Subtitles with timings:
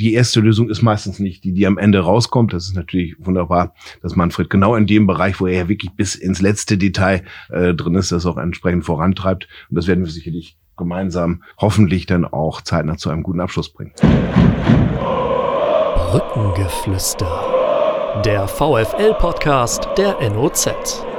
[0.00, 2.52] die erste Lösung ist meistens nicht die, die am Ende rauskommt.
[2.52, 6.14] Das ist natürlich wunderbar, dass Manfred genau in dem Bereich, wo er ja wirklich bis
[6.14, 9.48] ins letzte Detail äh, drin ist, das auch entsprechend vorantreibt.
[9.68, 13.92] Und das werden wir sicherlich gemeinsam hoffentlich dann auch zeitnah zu einem guten Abschluss bringen.
[16.10, 18.22] Brückengeflüster.
[18.24, 21.09] Der VFL-Podcast der NOZ.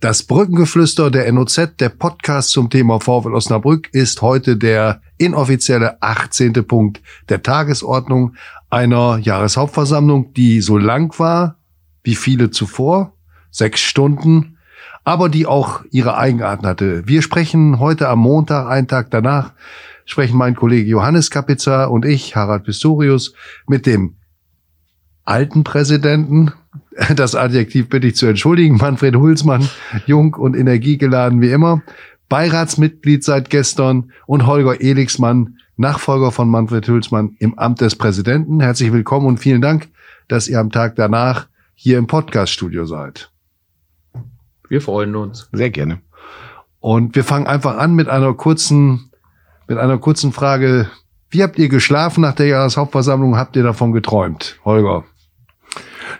[0.00, 6.54] Das Brückengeflüster der NOZ, der Podcast zum Thema VfL Osnabrück, ist heute der inoffizielle 18.
[6.66, 8.34] Punkt der Tagesordnung
[8.70, 11.58] einer Jahreshauptversammlung, die so lang war
[12.02, 13.12] wie viele zuvor,
[13.50, 14.56] sechs Stunden,
[15.04, 17.06] aber die auch ihre Eigenarten hatte.
[17.06, 19.52] Wir sprechen heute am Montag, einen Tag danach,
[20.06, 23.34] sprechen mein Kollege Johannes Kapitzer und ich, Harald Pistorius,
[23.66, 24.16] mit dem
[25.26, 26.52] alten Präsidenten,
[27.16, 29.68] das Adjektiv bitte ich zu entschuldigen, Manfred Hulsmann,
[30.06, 31.82] jung und energiegeladen wie immer,
[32.28, 38.60] Beiratsmitglied seit gestern und Holger Elixmann, Nachfolger von Manfred Hulsmann im Amt des Präsidenten.
[38.60, 39.88] Herzlich willkommen und vielen Dank,
[40.28, 43.30] dass ihr am Tag danach hier im Podcaststudio seid.
[44.68, 45.48] Wir freuen uns.
[45.52, 46.00] Sehr gerne.
[46.78, 49.10] Und wir fangen einfach an mit einer kurzen,
[49.66, 50.90] mit einer kurzen Frage.
[51.30, 53.36] Wie habt ihr geschlafen nach der Jahreshauptversammlung?
[53.36, 54.58] Habt ihr davon geträumt?
[54.64, 55.04] Holger.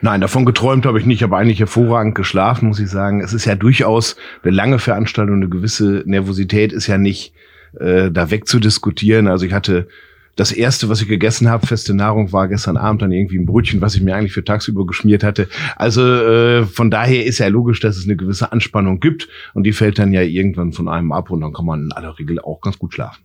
[0.01, 3.21] Nein, davon geträumt habe ich nicht, aber eigentlich hervorragend geschlafen, muss ich sagen.
[3.21, 7.35] Es ist ja durchaus eine lange Veranstaltung, eine gewisse Nervosität ist ja nicht
[7.79, 9.27] äh, da wegzudiskutieren.
[9.27, 9.89] Also ich hatte
[10.37, 13.81] das erste, was ich gegessen habe, feste Nahrung, war gestern Abend dann irgendwie ein Brötchen,
[13.81, 15.49] was ich mir eigentlich für tagsüber geschmiert hatte.
[15.77, 19.73] Also äh, von daher ist ja logisch, dass es eine gewisse Anspannung gibt und die
[19.73, 22.61] fällt dann ja irgendwann von einem ab und dann kann man in aller Regel auch
[22.61, 23.23] ganz gut schlafen.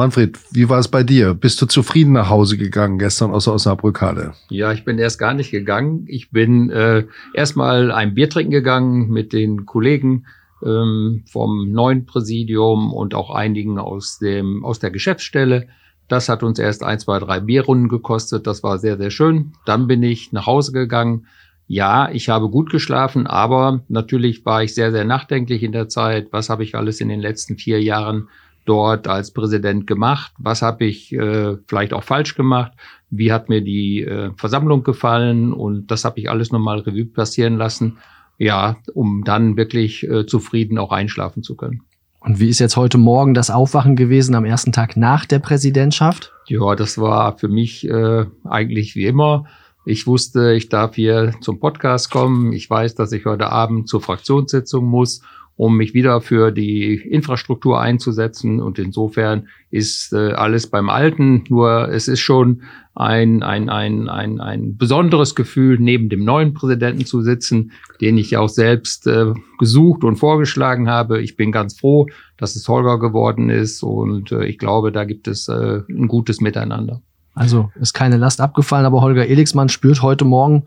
[0.00, 1.34] Manfred, wie war es bei dir?
[1.34, 4.32] Bist du zufrieden nach Hause gegangen gestern aus der Osnabrückhalle?
[4.48, 6.06] Ja, ich bin erst gar nicht gegangen.
[6.08, 10.24] Ich bin äh, erstmal ein Bier trinken gegangen mit den Kollegen
[10.64, 15.68] ähm, vom neuen Präsidium und auch einigen aus dem aus der Geschäftsstelle.
[16.08, 18.46] Das hat uns erst ein, zwei, drei Bierrunden gekostet.
[18.46, 19.52] Das war sehr, sehr schön.
[19.66, 21.26] Dann bin ich nach Hause gegangen.
[21.66, 26.28] Ja, ich habe gut geschlafen, aber natürlich war ich sehr, sehr nachdenklich in der Zeit.
[26.30, 28.28] Was habe ich alles in den letzten vier Jahren
[28.70, 30.32] dort als Präsident gemacht?
[30.38, 32.72] Was habe ich äh, vielleicht auch falsch gemacht?
[33.10, 35.52] Wie hat mir die äh, Versammlung gefallen?
[35.52, 37.98] Und das habe ich alles nochmal Revue passieren lassen,
[38.38, 41.82] ja, um dann wirklich äh, zufrieden auch einschlafen zu können.
[42.20, 46.32] Und wie ist jetzt heute Morgen das Aufwachen gewesen am ersten Tag nach der Präsidentschaft?
[46.46, 49.46] Ja, das war für mich äh, eigentlich wie immer.
[49.84, 52.52] Ich wusste, ich darf hier zum Podcast kommen.
[52.52, 55.22] Ich weiß, dass ich heute Abend zur Fraktionssitzung muss
[55.60, 58.62] um mich wieder für die Infrastruktur einzusetzen.
[58.62, 61.44] Und insofern ist äh, alles beim Alten.
[61.50, 62.62] Nur es ist schon
[62.94, 68.38] ein, ein, ein, ein, ein besonderes Gefühl, neben dem neuen Präsidenten zu sitzen, den ich
[68.38, 71.20] auch selbst äh, gesucht und vorgeschlagen habe.
[71.20, 72.06] Ich bin ganz froh,
[72.38, 73.82] dass es Holger geworden ist.
[73.82, 77.02] Und äh, ich glaube, da gibt es äh, ein gutes Miteinander.
[77.34, 80.64] Also ist keine Last abgefallen, aber Holger Elixmann spürt heute Morgen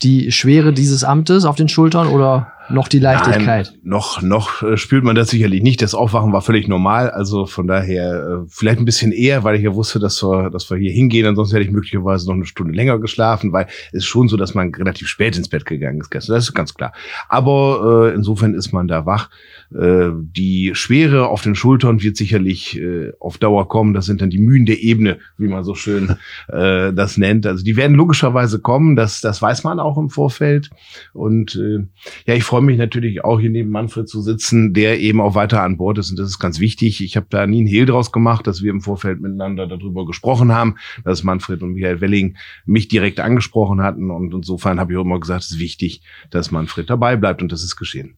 [0.00, 3.72] die Schwere dieses Amtes auf den Schultern oder noch die Leichtigkeit?
[3.72, 5.82] Nein, noch, noch äh, spürt man das sicherlich nicht.
[5.82, 7.10] Das Aufwachen war völlig normal.
[7.10, 10.70] Also von daher äh, vielleicht ein bisschen eher, weil ich ja wusste, dass wir, dass
[10.70, 11.26] wir hier hingehen.
[11.26, 14.54] Ansonsten hätte ich möglicherweise noch eine Stunde länger geschlafen, weil es ist schon so, dass
[14.54, 16.36] man relativ spät ins Bett gegangen ist gestern.
[16.36, 16.92] Das ist ganz klar.
[17.28, 19.30] Aber äh, insofern ist man da wach.
[19.74, 23.94] Äh, die Schwere auf den Schultern wird sicherlich äh, auf Dauer kommen.
[23.94, 26.16] Das sind dann die Mühen der Ebene, wie man so schön
[26.48, 27.46] äh, das nennt.
[27.46, 28.96] Also die werden logischerweise kommen.
[28.96, 30.70] Das, das weiß man auch im Vorfeld.
[31.12, 31.86] Und äh,
[32.26, 35.62] ja, ich freue mich natürlich auch hier neben Manfred zu sitzen, der eben auch weiter
[35.62, 36.10] an Bord ist.
[36.10, 37.02] Und das ist ganz wichtig.
[37.02, 40.52] Ich habe da nie einen Hehl draus gemacht, dass wir im Vorfeld miteinander darüber gesprochen
[40.52, 44.10] haben, dass Manfred und Michael Welling mich direkt angesprochen hatten.
[44.10, 47.42] Und insofern habe ich auch immer gesagt, es ist wichtig, dass Manfred dabei bleibt.
[47.42, 48.16] Und das ist geschehen.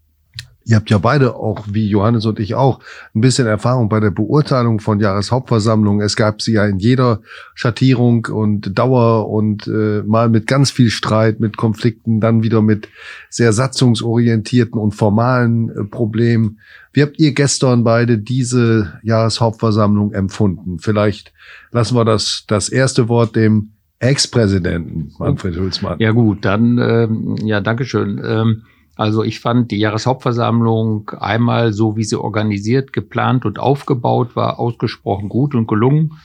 [0.64, 2.80] Ihr habt ja beide auch, wie Johannes und ich auch,
[3.14, 6.04] ein bisschen Erfahrung bei der Beurteilung von Jahreshauptversammlungen.
[6.04, 7.20] Es gab sie ja in jeder
[7.54, 12.88] Schattierung und Dauer und äh, mal mit ganz viel Streit, mit Konflikten, dann wieder mit
[13.28, 16.58] sehr satzungsorientierten und formalen äh, Problemen.
[16.92, 20.78] Wie habt ihr gestern beide diese Jahreshauptversammlung empfunden?
[20.78, 21.32] Vielleicht
[21.70, 26.00] lassen wir das, das erste Wort dem Ex-Präsidenten Manfred Hülsmann.
[26.00, 28.20] Ja gut, dann ähm, ja, Dankeschön.
[28.24, 28.62] Ähm,
[29.02, 35.28] also ich fand die Jahreshauptversammlung einmal so, wie sie organisiert, geplant und aufgebaut war, ausgesprochen
[35.28, 36.20] gut und gelungen.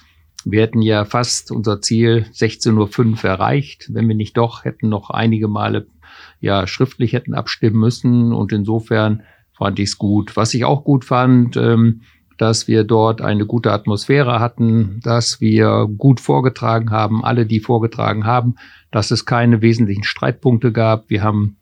[0.46, 5.10] Wir hätten ja fast unser Ziel 16.05 Uhr erreicht, wenn wir nicht doch hätten noch
[5.10, 5.88] einige Male
[6.40, 8.32] ja schriftlich hätten abstimmen müssen.
[8.32, 9.24] Und insofern
[9.58, 10.38] fand ich es gut.
[10.38, 12.02] Was ich auch gut fand, ähm,
[12.38, 18.28] dass wir dort eine gute Atmosphäre hatten, dass wir gut vorgetragen haben, alle, die vorgetragen
[18.28, 18.54] haben,
[18.92, 21.10] dass es keine wesentlichen Streitpunkte gab.
[21.10, 21.58] Wir haben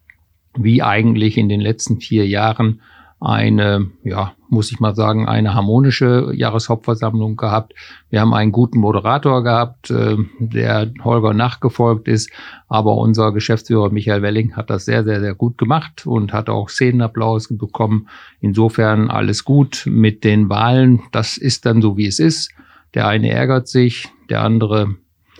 [0.58, 2.82] wie eigentlich in den letzten vier Jahren
[3.20, 7.74] eine, ja, muss ich mal sagen, eine harmonische Jahreshauptversammlung gehabt.
[8.10, 12.30] Wir haben einen guten Moderator gehabt, äh, der Holger nachgefolgt ist,
[12.68, 16.70] aber unser Geschäftsführer Michael Welling hat das sehr, sehr, sehr gut gemacht und hat auch
[16.70, 18.10] Szenenapplaus bekommen.
[18.42, 21.02] Insofern alles gut mit den Wahlen.
[21.12, 22.52] Das ist dann so, wie es ist.
[22.94, 24.96] Der eine ärgert sich, der andere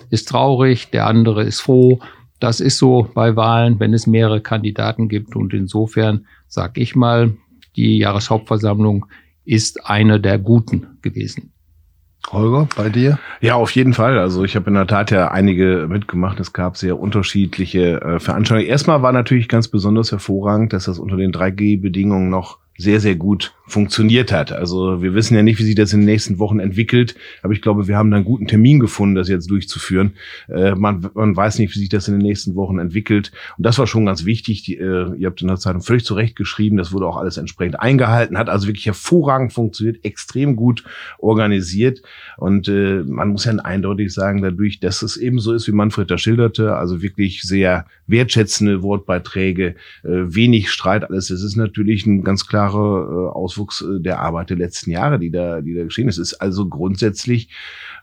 [0.10, 2.00] ist traurig, der andere ist froh.
[2.40, 5.36] Das ist so bei Wahlen, wenn es mehrere Kandidaten gibt.
[5.36, 7.34] Und insofern sage ich mal,
[7.76, 9.06] die Jahreshauptversammlung
[9.46, 11.52] ist eine der guten gewesen.
[12.32, 13.20] Holger, bei dir?
[13.40, 14.18] Ja, auf jeden Fall.
[14.18, 16.40] Also ich habe in der Tat ja einige mitgemacht.
[16.40, 18.70] Es gab sehr unterschiedliche äh, Veranstaltungen.
[18.70, 23.54] Erstmal war natürlich ganz besonders hervorragend, dass das unter den 3G-Bedingungen noch sehr, sehr gut
[23.68, 24.52] funktioniert hat.
[24.52, 27.62] Also wir wissen ja nicht, wie sich das in den nächsten Wochen entwickelt, aber ich
[27.62, 30.14] glaube, wir haben da einen guten Termin gefunden, das jetzt durchzuführen.
[30.50, 33.32] Äh, man, man weiß nicht, wie sich das in den nächsten Wochen entwickelt.
[33.58, 34.64] Und das war schon ganz wichtig.
[34.64, 37.80] Die, äh, ihr habt in der Zeitung völlig zurecht geschrieben, das wurde auch alles entsprechend
[37.80, 40.84] eingehalten, hat also wirklich hervorragend funktioniert, extrem gut
[41.18, 42.02] organisiert.
[42.38, 46.12] Und äh, man muss ja eindeutig sagen, dadurch, dass es eben so ist, wie Manfred
[46.12, 51.30] da schilderte, also wirklich sehr wertschätzende Wortbeiträge, äh, wenig Streit, alles.
[51.30, 55.20] Das ist natürlich ein ganz klarer äh, Aus Auswuchs äh, der Arbeit der letzten Jahre,
[55.20, 56.18] die da, die da geschehen ist.
[56.18, 57.50] Es ist also grundsätzlich,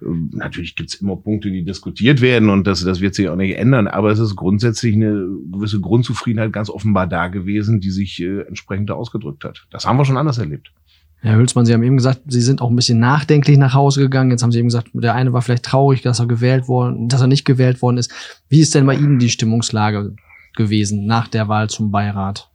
[0.02, 3.36] ähm, natürlich gibt es immer Punkte, die diskutiert werden und das, das wird sich auch
[3.36, 8.20] nicht ändern, aber es ist grundsätzlich eine gewisse Grundzufriedenheit ganz offenbar da gewesen, die sich
[8.22, 9.66] äh, entsprechend da ausgedrückt hat.
[9.70, 10.72] Das haben wir schon anders erlebt.
[11.24, 14.32] Herr Hülsmann, Sie haben eben gesagt, Sie sind auch ein bisschen nachdenklich nach Hause gegangen.
[14.32, 17.20] Jetzt haben Sie eben gesagt, der eine war vielleicht traurig, dass er gewählt worden, dass
[17.20, 18.10] er nicht gewählt worden ist.
[18.48, 20.16] Wie ist denn bei Ihnen die Stimmungslage
[20.56, 22.51] gewesen nach der Wahl zum Beirat?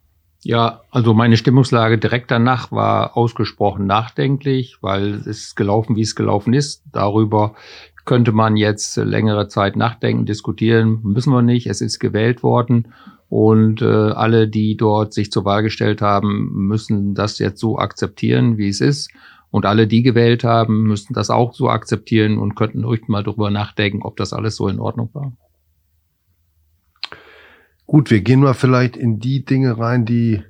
[0.47, 6.15] Ja, also meine Stimmungslage direkt danach war ausgesprochen nachdenklich, weil es ist gelaufen, wie es
[6.15, 6.83] gelaufen ist.
[6.93, 7.55] Darüber
[8.05, 11.67] könnte man jetzt längere Zeit nachdenken, diskutieren, müssen wir nicht.
[11.67, 12.93] Es ist gewählt worden
[13.27, 18.57] und äh, alle, die dort sich zur Wahl gestellt haben, müssen das jetzt so akzeptieren,
[18.57, 19.11] wie es ist.
[19.51, 23.51] Und alle, die gewählt haben, müssen das auch so akzeptieren und könnten ruhig mal darüber
[23.51, 25.33] nachdenken, ob das alles so in Ordnung war.
[27.87, 30.43] Gut, wir gehen mal vielleicht in die Dinge rein, die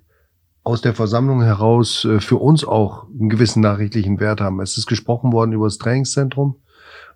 [0.64, 4.60] aus der Versammlung heraus äh, für uns auch einen gewissen nachrichtlichen Wert haben.
[4.60, 6.56] Es ist gesprochen worden über das Trainingszentrum.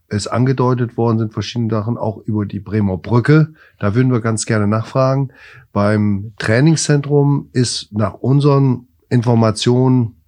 [0.07, 3.53] Es angedeutet worden sind verschiedene Sachen auch über die Bremer Brücke.
[3.79, 5.31] Da würden wir ganz gerne nachfragen.
[5.73, 10.21] Beim Trainingszentrum ist nach unseren Informationen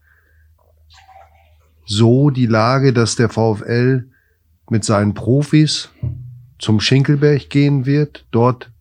[1.86, 4.10] so die Lage, dass der VfL
[4.70, 5.92] mit seinen Profis
[6.58, 8.73] zum Schinkelberg gehen wird, dort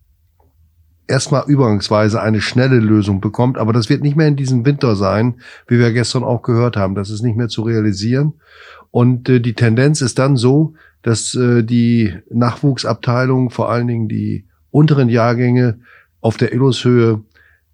[1.07, 3.57] erstmal übergangsweise eine schnelle Lösung bekommt.
[3.57, 5.35] Aber das wird nicht mehr in diesem Winter sein,
[5.67, 6.95] wie wir gestern auch gehört haben.
[6.95, 8.33] Das ist nicht mehr zu realisieren.
[8.91, 14.45] Und äh, die Tendenz ist dann so, dass äh, die Nachwuchsabteilung, vor allen Dingen die
[14.71, 15.79] unteren Jahrgänge
[16.21, 17.21] auf der Illushöhe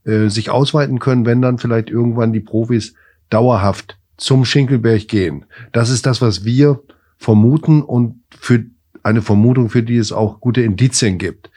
[0.05, 2.95] äh, sich ausweiten können, wenn dann vielleicht irgendwann die Profis
[3.29, 5.45] dauerhaft zum Schinkelberg gehen.
[5.71, 6.81] Das ist das, was wir
[7.17, 8.65] vermuten und für
[9.03, 11.51] eine Vermutung, für die es auch gute Indizien gibt.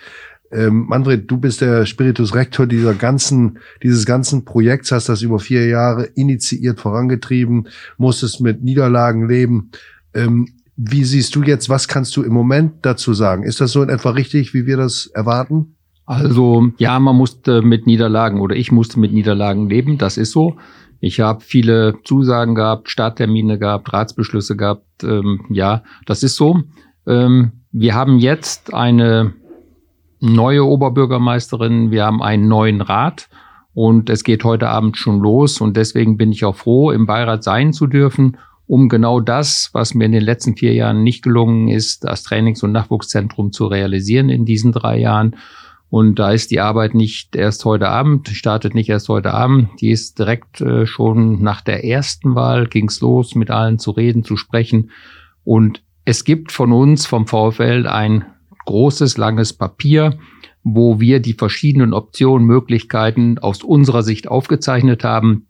[0.52, 5.38] Ähm, Manfred, du bist der Spiritus Rector dieser ganzen, dieses ganzen Projekts, hast das über
[5.38, 9.70] vier Jahre initiiert, vorangetrieben, musstest mit Niederlagen leben.
[10.14, 13.44] Ähm, wie siehst du jetzt, was kannst du im Moment dazu sagen?
[13.44, 15.76] Ist das so in etwa richtig, wie wir das erwarten?
[16.04, 20.56] Also ja, man musste mit Niederlagen oder ich musste mit Niederlagen leben, das ist so.
[21.00, 25.02] Ich habe viele Zusagen gehabt, Starttermine gehabt, Ratsbeschlüsse gehabt.
[25.02, 26.62] Ähm, ja, das ist so.
[27.06, 29.32] Ähm, wir haben jetzt eine
[30.22, 33.28] neue Oberbürgermeisterin, wir haben einen neuen Rat
[33.74, 37.42] und es geht heute Abend schon los und deswegen bin ich auch froh, im Beirat
[37.42, 38.38] sein zu dürfen,
[38.68, 42.62] um genau das, was mir in den letzten vier Jahren nicht gelungen ist, das Trainings-
[42.62, 45.36] und Nachwuchszentrum zu realisieren in diesen drei Jahren.
[45.90, 49.90] Und da ist die Arbeit nicht erst heute Abend, startet nicht erst heute Abend, die
[49.90, 54.36] ist direkt äh, schon nach der ersten Wahl ging's los, mit allen zu reden, zu
[54.36, 54.90] sprechen.
[55.44, 58.24] Und es gibt von uns, vom VfL, ein
[58.66, 60.18] großes, langes Papier,
[60.64, 65.46] wo wir die verschiedenen Optionen, Möglichkeiten aus unserer Sicht aufgezeichnet haben.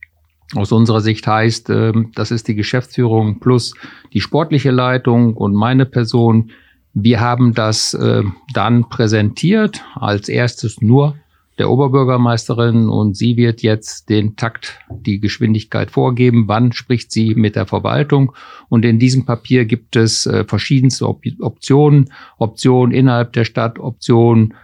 [0.55, 3.75] Aus unserer Sicht heißt, ähm, das ist die Geschäftsführung plus
[4.13, 6.51] die sportliche Leitung und meine Person.
[6.95, 11.17] Wir haben das äh, dann präsentiert, als erstes nur
[11.59, 16.45] der Oberbürgermeisterin und sie wird jetzt den Takt, die Geschwindigkeit vorgeben.
[16.49, 18.33] Wann spricht sie mit der Verwaltung?
[18.69, 22.11] Und in diesem Papier gibt es äh, verschiedenste Op Optionen.
[22.39, 24.55] Optionen innerhalb der Stadt, Optionen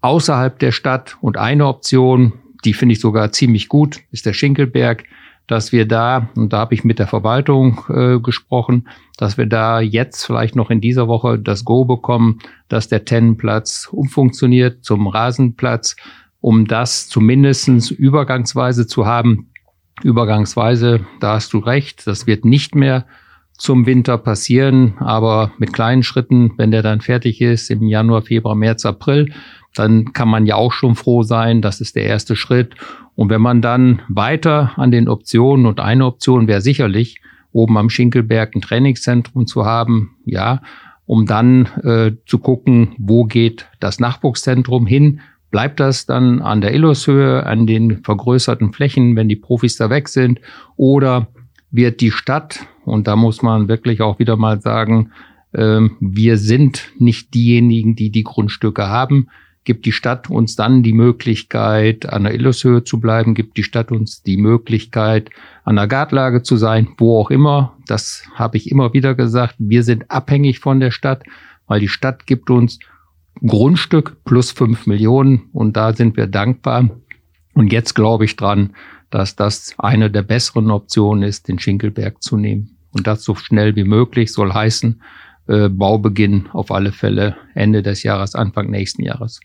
[0.00, 2.32] außerhalb der Stadt und eine Option,
[2.64, 5.04] die finde ich sogar ziemlich gut, ist der Schinkelberg,
[5.46, 9.80] dass wir da, und da habe ich mit der Verwaltung äh, gesprochen, dass wir da
[9.80, 12.38] jetzt vielleicht noch in dieser Woche das Go bekommen,
[12.68, 15.96] dass der Tennenplatz umfunktioniert zum Rasenplatz
[16.46, 19.48] um das zumindestens übergangsweise zu haben.
[20.04, 23.04] übergangsweise, da hast du recht, das wird nicht mehr
[23.58, 28.54] zum Winter passieren, aber mit kleinen Schritten, wenn der dann fertig ist im Januar, Februar,
[28.54, 29.32] März, April,
[29.74, 32.76] dann kann man ja auch schon froh sein, das ist der erste Schritt.
[33.16, 37.90] Und wenn man dann weiter an den Optionen und eine Option wäre sicherlich, oben am
[37.90, 40.62] Schinkelberg ein Trainingszentrum zu haben, ja,
[41.06, 45.22] um dann äh, zu gucken, wo geht das Nachwuchszentrum hin,
[45.56, 50.10] Bleibt das dann an der Illushöhe, an den vergrößerten Flächen, wenn die Profis da weg
[50.10, 50.38] sind?
[50.76, 51.28] Oder
[51.70, 55.12] wird die Stadt, und da muss man wirklich auch wieder mal sagen,
[55.52, 59.28] äh, wir sind nicht diejenigen, die die Grundstücke haben,
[59.64, 63.90] gibt die Stadt uns dann die Möglichkeit, an der Illushöhe zu bleiben, gibt die Stadt
[63.90, 65.30] uns die Möglichkeit,
[65.64, 67.78] an der Gartlage zu sein, wo auch immer.
[67.86, 69.54] Das habe ich immer wieder gesagt.
[69.56, 71.22] Wir sind abhängig von der Stadt,
[71.66, 72.78] weil die Stadt gibt uns
[73.44, 76.88] Grundstück plus fünf Millionen und da sind wir dankbar.
[77.54, 78.74] Und jetzt glaube ich dran,
[79.10, 82.76] dass das eine der besseren Optionen ist, den Schinkelberg zu nehmen.
[82.92, 85.02] Und das so schnell wie möglich soll heißen,
[85.48, 89.40] äh, Baubeginn auf alle Fälle Ende des Jahres, Anfang nächsten Jahres.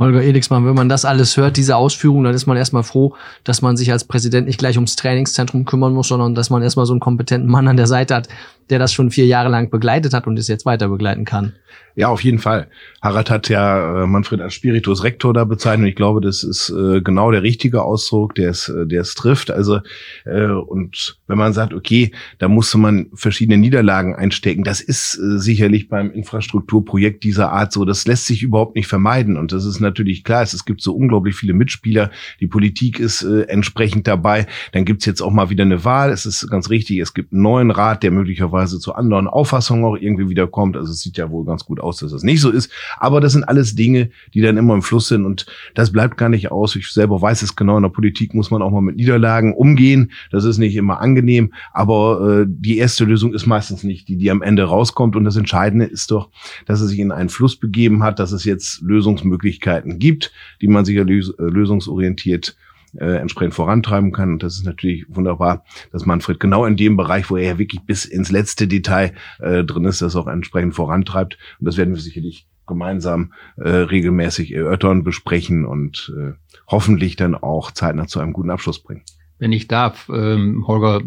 [0.00, 3.60] Holger Elixmann, wenn man das alles hört, diese Ausführungen, dann ist man erstmal froh, dass
[3.60, 6.94] man sich als Präsident nicht gleich ums Trainingszentrum kümmern muss, sondern dass man erstmal so
[6.94, 8.28] einen kompetenten Mann an der Seite hat,
[8.70, 11.52] der das schon vier Jahre lang begleitet hat und es jetzt weiter begleiten kann.
[11.96, 12.68] Ja, auf jeden Fall.
[13.02, 15.88] Harald hat ja äh, Manfred als Spiritus Rector da bezeichnet.
[15.88, 19.50] Ich glaube, das ist äh, genau der richtige Ausdruck, der es, äh, der es trifft.
[19.50, 19.80] Also
[20.24, 26.10] und wenn man sagt, okay, da musste man verschiedene Niederlagen einstecken, das ist sicherlich beim
[26.10, 27.84] Infrastrukturprojekt dieser Art so.
[27.84, 29.36] Das lässt sich überhaupt nicht vermeiden.
[29.36, 30.42] Und das ist natürlich klar.
[30.42, 32.10] Es, gibt so unglaublich viele Mitspieler.
[32.40, 34.46] Die Politik ist entsprechend dabei.
[34.72, 36.10] Dann gibt's jetzt auch mal wieder eine Wahl.
[36.10, 36.98] Es ist ganz richtig.
[36.98, 40.76] Es gibt einen neuen Rat, der möglicherweise zu anderen Auffassungen auch irgendwie wieder kommt.
[40.76, 42.70] Also es sieht ja wohl ganz gut aus, dass das nicht so ist.
[42.98, 46.28] Aber das sind alles Dinge, die dann immer im Fluss sind und das bleibt gar
[46.28, 46.76] nicht aus.
[46.76, 47.76] Ich selber weiß es genau.
[47.76, 50.12] In der Politik muss man auch mal mit Niederlagen umgehen.
[50.30, 54.30] Das ist nicht immer angenehm, aber äh, die erste Lösung ist meistens nicht die, die
[54.30, 55.16] am Ende rauskommt.
[55.16, 56.30] Und das Entscheidende ist doch,
[56.66, 60.84] dass es sich in einen Fluss begeben hat, dass es jetzt Lösungsmöglichkeiten gibt, die man
[60.84, 62.56] sicher lös äh, lösungsorientiert
[62.96, 64.32] äh, entsprechend vorantreiben kann.
[64.32, 67.82] Und das ist natürlich wunderbar, dass Manfred genau in dem Bereich, wo er ja wirklich
[67.82, 71.38] bis ins letzte Detail äh, drin ist, das auch entsprechend vorantreibt.
[71.58, 76.32] Und das werden wir sicherlich gemeinsam äh, regelmäßig erörtern, besprechen und äh,
[76.68, 79.02] hoffentlich dann auch zeitnah zu einem guten Abschluss bringen.
[79.38, 81.00] Wenn ich darf, ähm, Holger,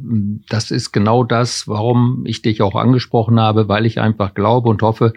[0.49, 4.81] das ist genau das, warum ich dich auch angesprochen habe, weil ich einfach glaube und
[4.81, 5.13] hoffe,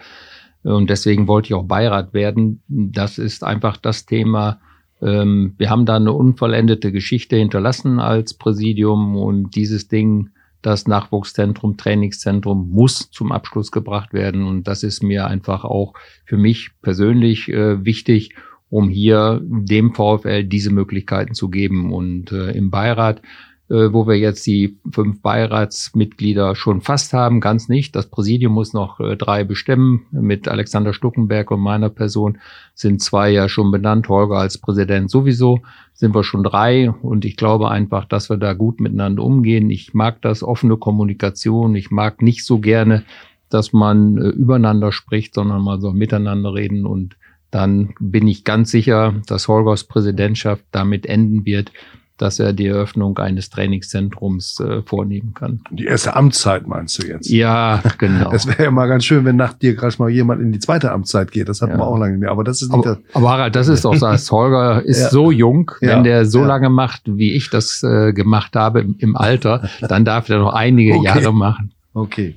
[0.62, 2.60] und deswegen wollte ich auch Beirat werden.
[2.66, 4.58] Das ist einfach das Thema,
[5.02, 10.30] ähm, wir haben da eine unvollendete Geschichte hinterlassen als Präsidium und dieses Ding,
[10.62, 14.44] das Nachwuchszentrum, Trainingszentrum muss zum Abschluss gebracht werden.
[14.44, 18.34] Und das ist mir einfach auch für mich persönlich äh, wichtig,
[18.68, 21.92] um hier dem VfL diese Möglichkeiten zu geben.
[21.92, 23.22] Und äh, im Beirat
[23.68, 27.96] äh, wo wir jetzt die fünf Beiratsmitglieder schon fast haben, ganz nicht.
[27.96, 30.06] Das Präsidium muss noch äh, drei bestimmen.
[30.12, 32.38] Mit Alexander Stuckenberg und meiner Person
[32.74, 34.08] sind zwei ja schon benannt.
[34.08, 35.60] Holger als Präsident sowieso
[35.94, 36.90] sind wir schon drei.
[36.90, 39.70] Und ich glaube einfach, dass wir da gut miteinander umgehen.
[39.70, 41.74] Ich mag das offene Kommunikation.
[41.74, 43.04] Ich mag nicht so gerne,
[43.48, 47.16] dass man äh, übereinander spricht, sondern man soll miteinander reden und
[47.50, 51.70] dann bin ich ganz sicher, dass Holgers Präsidentschaft damit enden wird,
[52.18, 55.60] dass er die Eröffnung eines Trainingszentrums äh, vornehmen kann.
[55.70, 57.28] Die erste Amtszeit meinst du jetzt?
[57.28, 58.30] Ja, genau.
[58.36, 60.92] Das wäre ja mal ganz schön, wenn nach dir gerade mal jemand in die zweite
[60.92, 61.48] Amtszeit geht.
[61.48, 61.78] Das hatten ja.
[61.78, 62.30] wir auch lange nicht mehr.
[62.30, 63.14] Aber das ist nicht aber, das.
[63.14, 64.30] Aber Harald, das ist auch das.
[64.30, 65.08] Holger ist ja.
[65.10, 66.02] so jung, wenn ja.
[66.02, 70.28] der so lange macht, wie ich das äh, gemacht habe im, im, Alter, dann darf
[70.28, 71.06] er noch einige okay.
[71.06, 71.72] Jahre machen.
[71.94, 72.36] Okay.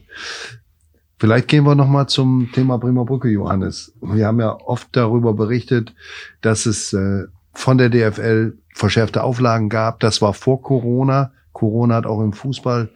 [1.19, 3.93] Vielleicht gehen wir noch mal zum Thema Bremer Brücke, Johannes.
[4.01, 5.93] Wir haben ja oft darüber berichtet,
[6.41, 9.99] dass es äh, von der DFL verschärfte Auflagen gab.
[9.99, 11.31] Das war vor Corona.
[11.51, 12.89] Corona hat auch im Fußball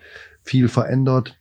[0.43, 1.37] viel verändert.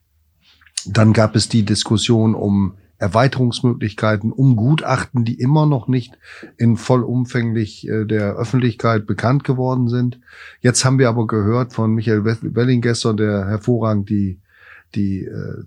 [0.87, 6.16] Dann gab es die Diskussion um Erweiterungsmöglichkeiten, um Gutachten, die immer noch nicht
[6.57, 10.21] in vollumfänglich äh, der Öffentlichkeit bekannt geworden sind.
[10.61, 14.38] Jetzt haben wir aber gehört von Michael Welling gestern, der hervorragend die,
[14.95, 15.64] die äh,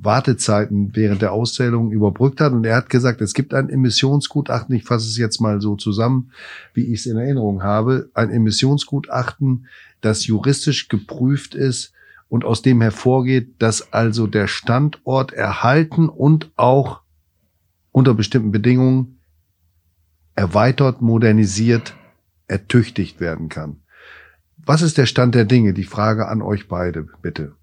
[0.00, 2.52] Wartezeiten während der Auszählung überbrückt hat.
[2.52, 6.30] Und er hat gesagt, es gibt ein Emissionsgutachten, ich fasse es jetzt mal so zusammen,
[6.72, 9.66] wie ich es in Erinnerung habe, ein Emissionsgutachten,
[10.00, 11.92] das juristisch geprüft ist
[12.28, 17.00] und aus dem hervorgeht, dass also der Standort erhalten und auch
[17.92, 19.20] unter bestimmten Bedingungen
[20.34, 21.94] erweitert, modernisiert,
[22.48, 23.80] ertüchtigt werden kann.
[24.56, 25.74] Was ist der Stand der Dinge?
[25.74, 27.54] Die Frage an euch beide, bitte.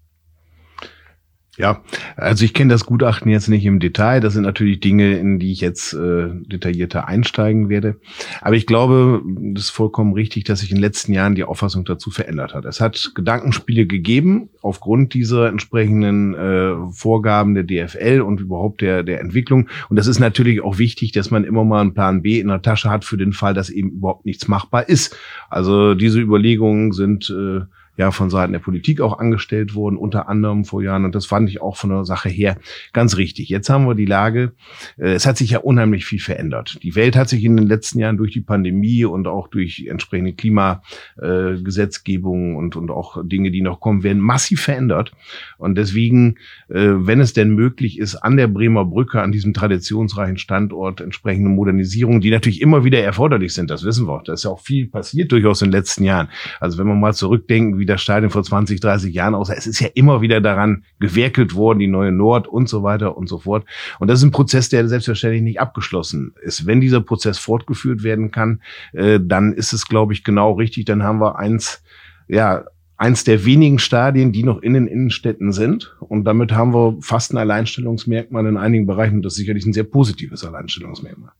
[1.58, 1.82] Ja,
[2.16, 4.20] also ich kenne das Gutachten jetzt nicht im Detail.
[4.20, 8.00] Das sind natürlich Dinge, in die ich jetzt äh, detaillierter einsteigen werde.
[8.40, 11.84] Aber ich glaube, das ist vollkommen richtig, dass sich in den letzten Jahren die Auffassung
[11.84, 12.64] dazu verändert hat.
[12.64, 19.20] Es hat Gedankenspiele gegeben aufgrund dieser entsprechenden äh, Vorgaben der DFL und überhaupt der, der
[19.20, 19.68] Entwicklung.
[19.90, 22.62] Und das ist natürlich auch wichtig, dass man immer mal einen Plan B in der
[22.62, 25.14] Tasche hat für den Fall, dass eben überhaupt nichts machbar ist.
[25.50, 30.64] Also diese Überlegungen sind äh, ja von Seiten der Politik auch angestellt wurden, unter anderem
[30.64, 31.04] vor Jahren.
[31.04, 32.56] Und das fand ich auch von der Sache her
[32.92, 33.48] ganz richtig.
[33.48, 34.52] Jetzt haben wir die Lage,
[34.98, 36.78] äh, es hat sich ja unheimlich viel verändert.
[36.82, 40.32] Die Welt hat sich in den letzten Jahren durch die Pandemie und auch durch entsprechende
[40.32, 45.12] Klimagesetzgebung und, und auch Dinge, die noch kommen werden, massiv verändert.
[45.58, 46.36] Und deswegen,
[46.68, 51.50] äh, wenn es denn möglich ist, an der Bremer Brücke, an diesem traditionsreichen Standort entsprechende
[51.50, 54.22] Modernisierungen, die natürlich immer wieder erforderlich sind, das wissen wir.
[54.24, 56.28] Da ist ja auch viel passiert durchaus in den letzten Jahren.
[56.60, 59.54] Also wenn wir mal zurückdenken, wie das Stadion vor 20, 30 Jahren aussah.
[59.54, 63.28] Es ist ja immer wieder daran gewerkelt worden, die neue Nord und so weiter und
[63.28, 63.66] so fort.
[63.98, 66.64] Und das ist ein Prozess, der selbstverständlich nicht abgeschlossen ist.
[66.64, 68.62] Wenn dieser Prozess fortgeführt werden kann,
[68.92, 70.84] äh, dann ist es, glaube ich, genau richtig.
[70.84, 71.82] Dann haben wir eins,
[72.28, 72.64] ja,
[72.96, 75.96] eins der wenigen Stadien, die noch in den Innenstädten sind.
[75.98, 79.16] Und damit haben wir fast ein Alleinstellungsmerkmal in einigen Bereichen.
[79.16, 81.32] Und das ist sicherlich ein sehr positives Alleinstellungsmerkmal.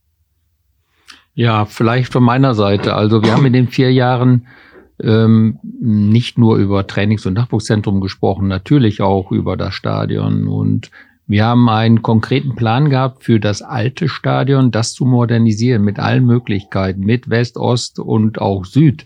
[1.35, 2.93] Ja, vielleicht von meiner Seite.
[2.95, 4.45] Also wir haben in den vier Jahren
[5.01, 10.47] ähm, nicht nur über Trainings- und Nachwuchszentrum gesprochen, natürlich auch über das Stadion.
[10.47, 10.91] Und
[11.25, 16.25] wir haben einen konkreten Plan gehabt für das alte Stadion, das zu modernisieren mit allen
[16.25, 19.05] Möglichkeiten, mit West, Ost und auch Süd.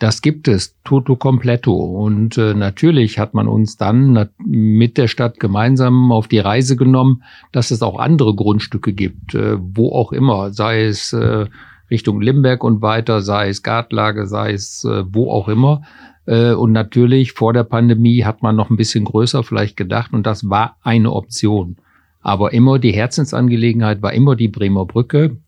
[0.00, 1.74] Das gibt es, toto completo.
[1.74, 7.22] Und äh, natürlich hat man uns dann mit der Stadt gemeinsam auf die Reise genommen,
[7.52, 11.44] dass es auch andere Grundstücke gibt, äh, wo auch immer, sei es äh,
[11.90, 15.82] Richtung Limberg und weiter, sei es Gartlage, sei es äh, wo auch immer.
[16.26, 20.26] Äh, und natürlich vor der Pandemie hat man noch ein bisschen größer vielleicht gedacht und
[20.26, 21.76] das war eine Option.
[22.22, 25.38] Aber immer die Herzensangelegenheit war immer die Bremer Brücke.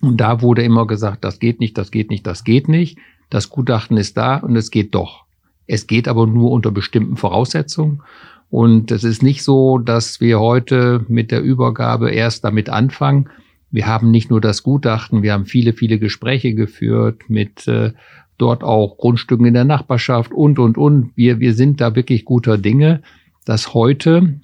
[0.00, 2.98] Und da wurde immer gesagt, das geht nicht, das geht nicht, das geht nicht.
[3.30, 5.24] Das Gutachten ist da und es geht doch.
[5.66, 8.02] Es geht aber nur unter bestimmten Voraussetzungen.
[8.50, 13.30] Und es ist nicht so, dass wir heute mit der Übergabe erst damit anfangen,
[13.72, 17.92] wir haben nicht nur das Gutachten, wir haben viele, viele Gespräche geführt mit äh,
[18.36, 21.10] dort auch Grundstücken in der Nachbarschaft und, und, und.
[21.16, 23.02] Wir, wir sind da wirklich guter Dinge,
[23.46, 24.40] dass heute,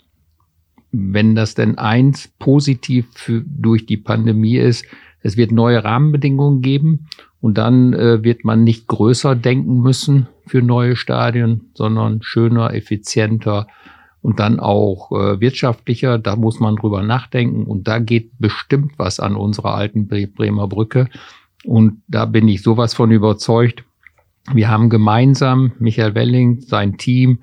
[0.92, 4.87] wenn das denn eins positiv für, durch die Pandemie ist,
[5.20, 7.09] es wird neue Rahmenbedingungen geben
[7.40, 13.66] und dann äh, wird man nicht größer denken müssen für neue Stadien, sondern schöner, effizienter,
[14.22, 16.18] und dann auch äh, wirtschaftlicher.
[16.18, 21.09] Da muss man drüber nachdenken und da geht bestimmt was an unserer alten Bremer Brücke.
[21.64, 23.85] Und da bin ich sowas von überzeugt.
[24.52, 27.38] Wir haben gemeinsam, Michael Welling, sein Team,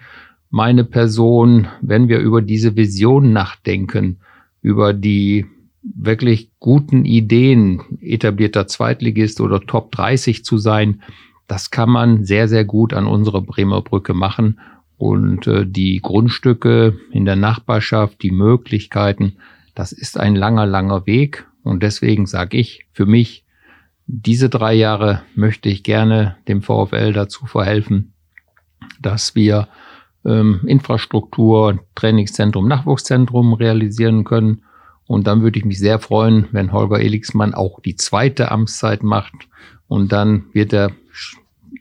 [0.49, 4.19] meine Person, wenn wir über diese Vision nachdenken,
[4.61, 5.45] über die
[5.83, 11.01] wirklich guten Ideen, etablierter Zweitligist oder Top 30 zu sein,
[11.47, 14.59] das kann man sehr, sehr gut an unserer Bremer Brücke machen.
[14.97, 19.37] Und äh, die Grundstücke in der Nachbarschaft, die Möglichkeiten,
[19.73, 21.45] das ist ein langer, langer Weg.
[21.63, 23.43] Und deswegen sage ich, für mich,
[24.07, 28.13] diese drei Jahre möchte ich gerne dem VfL dazu verhelfen,
[29.01, 29.67] dass wir
[30.23, 34.61] ähm, Infrastruktur, Trainingszentrum, Nachwuchszentrum realisieren können.
[35.07, 39.33] Und dann würde ich mich sehr freuen, wenn Holger Elixmann auch die zweite Amtszeit macht.
[39.87, 40.91] Und dann wird er,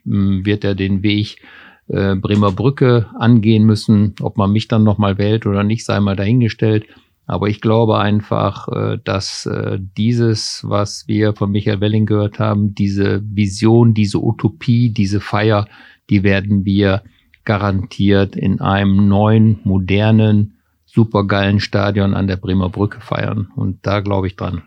[0.03, 1.41] wird er den Weg
[1.87, 4.15] äh, Bremer Brücke angehen müssen.
[4.21, 6.85] Ob man mich dann nochmal wählt oder nicht, sei mal dahingestellt.
[7.27, 12.75] Aber ich glaube einfach, äh, dass äh, dieses, was wir von Michael Welling gehört haben,
[12.75, 15.67] diese Vision, diese Utopie, diese Feier,
[16.09, 17.01] die werden wir
[17.43, 23.51] garantiert in einem neuen, modernen, supergeilen Stadion an der Bremer Brücke feiern.
[23.55, 24.63] Und da glaube ich dran.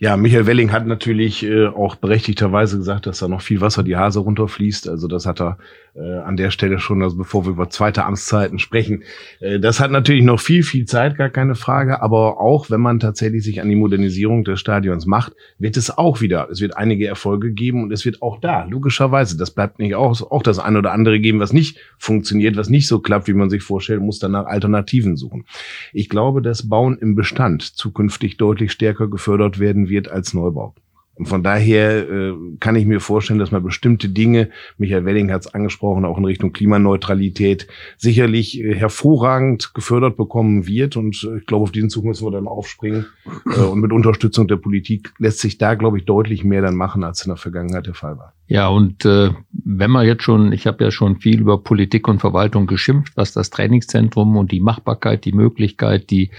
[0.00, 3.96] Ja, Michael Welling hat natürlich äh, auch berechtigterweise gesagt, dass da noch viel Wasser die
[3.96, 4.88] Hase runterfließt.
[4.88, 5.58] Also das hat er
[5.98, 9.02] äh, an der Stelle schon, also bevor wir über zweite Amtszeiten sprechen.
[9.40, 12.02] Äh, das hat natürlich noch viel, viel Zeit, gar keine Frage.
[12.02, 16.20] Aber auch wenn man tatsächlich sich an die Modernisierung des Stadions macht, wird es auch
[16.20, 19.94] wieder, es wird einige Erfolge geben und es wird auch da, logischerweise, das bleibt nicht
[19.94, 23.34] aus, auch das eine oder andere geben, was nicht funktioniert, was nicht so klappt, wie
[23.34, 25.44] man sich vorstellt, muss dann nach Alternativen suchen.
[25.92, 30.74] Ich glaube, dass Bauen im Bestand zukünftig deutlich stärker gefördert werden wird als Neubau.
[31.18, 35.42] Und von daher äh, kann ich mir vorstellen, dass man bestimmte Dinge, Michael Welling hat
[35.42, 40.96] es angesprochen, auch in Richtung Klimaneutralität, sicherlich äh, hervorragend gefördert bekommen wird.
[40.96, 43.06] Und äh, ich glaube, auf diesen Zug müssen wir dann aufspringen.
[43.46, 47.02] Äh, und mit Unterstützung der Politik lässt sich da, glaube ich, deutlich mehr dann machen,
[47.02, 48.34] als in der Vergangenheit der Fall war.
[48.46, 52.20] Ja, und äh, wenn man jetzt schon, ich habe ja schon viel über Politik und
[52.20, 56.30] Verwaltung geschimpft, was das Trainingszentrum und die Machbarkeit, die Möglichkeit, die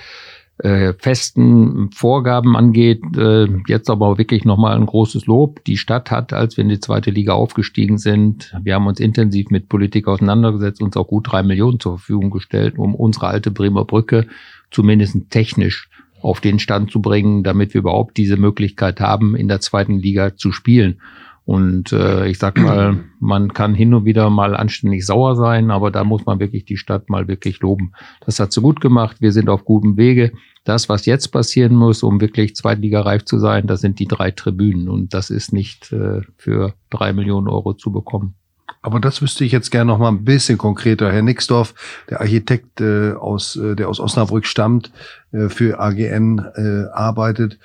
[0.59, 3.01] äh, festen Vorgaben angeht.
[3.17, 5.63] Äh, jetzt aber wirklich nochmal ein großes Lob.
[5.65, 9.49] Die Stadt hat, als wir in die zweite Liga aufgestiegen sind, wir haben uns intensiv
[9.49, 13.85] mit Politik auseinandergesetzt, uns auch gut drei Millionen zur Verfügung gestellt, um unsere alte Bremer
[13.85, 14.27] Brücke
[14.71, 15.89] zumindest technisch
[16.21, 20.35] auf den Stand zu bringen, damit wir überhaupt diese Möglichkeit haben, in der zweiten Liga
[20.35, 20.99] zu spielen.
[21.49, 25.89] Und äh, ich sag mal, man kann hin und wieder mal anständig sauer sein, aber
[25.89, 27.93] da muss man wirklich die Stadt mal wirklich loben.
[28.23, 29.17] Das hat sie gut gemacht.
[29.19, 30.31] Wir sind auf gutem Wege.
[30.63, 34.89] Das, was jetzt passieren muss, um wirklich zweitligareif zu sein, das sind die drei Tribünen.
[34.89, 38.35] Und das ist nicht äh, für drei Millionen Euro zu bekommen.
[38.83, 41.11] Aber das wüsste ich jetzt gerne noch mal ein bisschen konkreter.
[41.11, 41.73] Herr Nixdorf,
[42.11, 44.91] der Architekt äh, aus, äh, der aus Osnabrück stammt,
[45.31, 47.57] äh, für AGN äh, arbeitet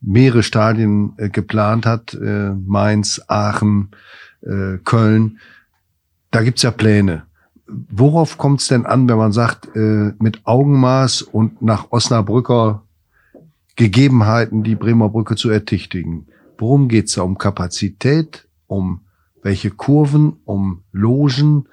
[0.00, 3.90] mehrere Stadien äh, geplant hat, äh, Mainz, Aachen,
[4.42, 5.38] äh, Köln.
[6.30, 7.24] Da gibt's ja Pläne.
[7.66, 12.82] Worauf kommt es denn an, wenn man sagt, äh, mit Augenmaß und nach Osnabrücker
[13.76, 16.26] Gegebenheiten die Bremer Brücke zu ertüchtigen?
[16.58, 17.22] Worum geht's da?
[17.22, 18.48] Um Kapazität?
[18.66, 19.02] Um
[19.42, 20.38] welche Kurven?
[20.44, 21.68] Um Logen?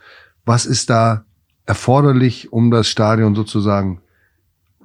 [0.45, 1.25] Was ist da
[1.65, 4.01] erforderlich, um das Stadion sozusagen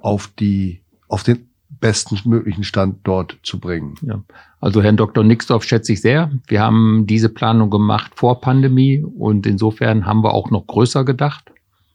[0.01, 1.47] auf die, auf den
[1.83, 3.95] besten möglichen Stand dort zu bringen.
[4.03, 4.23] Ja.
[4.61, 5.21] Also Herrn Dr.
[5.21, 6.31] Nixdorf schätze ich sehr.
[6.47, 11.51] Wir haben diese Planung gemacht vor Pandemie und insofern haben wir auch noch größer gedacht.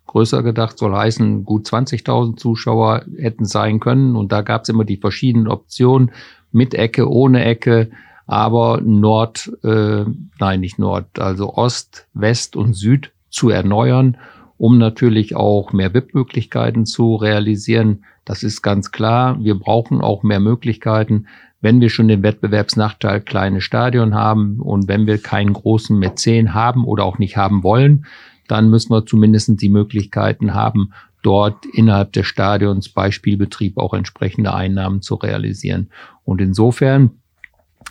[0.06, 4.84] Größer gedacht soll heißen, gut 20.000 Zuschauer hätten sein können und da gab es immer
[4.84, 6.10] die verschiedenen Optionen
[6.52, 7.90] mit Ecke, ohne Ecke,
[8.26, 10.04] aber Nord, äh,
[10.38, 14.18] nein, nicht Nord, also Ost, West und Süd zu erneuern,
[14.58, 18.04] um natürlich auch mehr VIP-Möglichkeiten zu realisieren.
[18.24, 19.42] Das ist ganz klar.
[19.42, 21.26] Wir brauchen auch mehr Möglichkeiten,
[21.60, 26.84] wenn wir schon den Wettbewerbsnachteil kleine Stadion haben und wenn wir keinen großen Mäzen haben
[26.84, 28.06] oder auch nicht haben wollen,
[28.46, 30.92] dann müssen wir zumindest die Möglichkeiten haben,
[31.22, 35.90] dort innerhalb des Stadions bei Spielbetrieb auch entsprechende Einnahmen zu realisieren.
[36.24, 37.10] Und insofern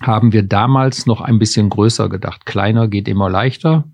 [0.01, 2.45] haben wir damals noch ein bisschen größer gedacht.
[2.45, 3.85] Kleiner geht immer leichter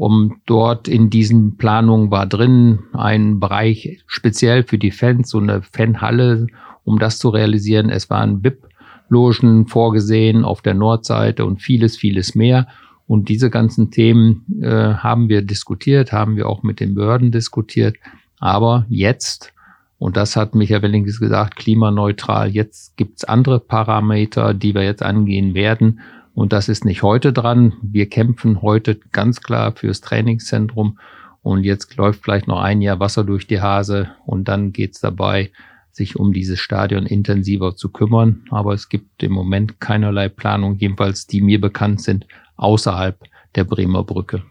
[0.00, 5.60] um dort in diesen Planungen war drin ein Bereich speziell für die Fans, so eine
[5.60, 6.46] Fanhalle,
[6.84, 7.90] um das zu realisieren.
[7.90, 12.66] Es waren VIP-Logen vorgesehen auf der Nordseite und vieles, vieles mehr.
[13.06, 17.96] Und diese ganzen Themen äh, haben wir diskutiert, haben wir auch mit den Behörden diskutiert.
[18.38, 19.52] Aber jetzt,
[19.98, 25.52] und das hat Michael Wellings gesagt, klimaneutral, jetzt gibt's andere Parameter, die wir jetzt angehen
[25.52, 26.00] werden.
[26.40, 27.74] Und das ist nicht heute dran.
[27.82, 30.98] Wir kämpfen heute ganz klar fürs Trainingszentrum.
[31.42, 34.12] Und jetzt läuft vielleicht noch ein Jahr Wasser durch die Hase.
[34.24, 35.50] Und dann geht's dabei,
[35.92, 38.40] sich um dieses Stadion intensiver zu kümmern.
[38.48, 42.26] Aber es gibt im Moment keinerlei Planung, jedenfalls die mir bekannt sind,
[42.56, 43.18] außerhalb
[43.54, 44.42] der Bremer Brücke.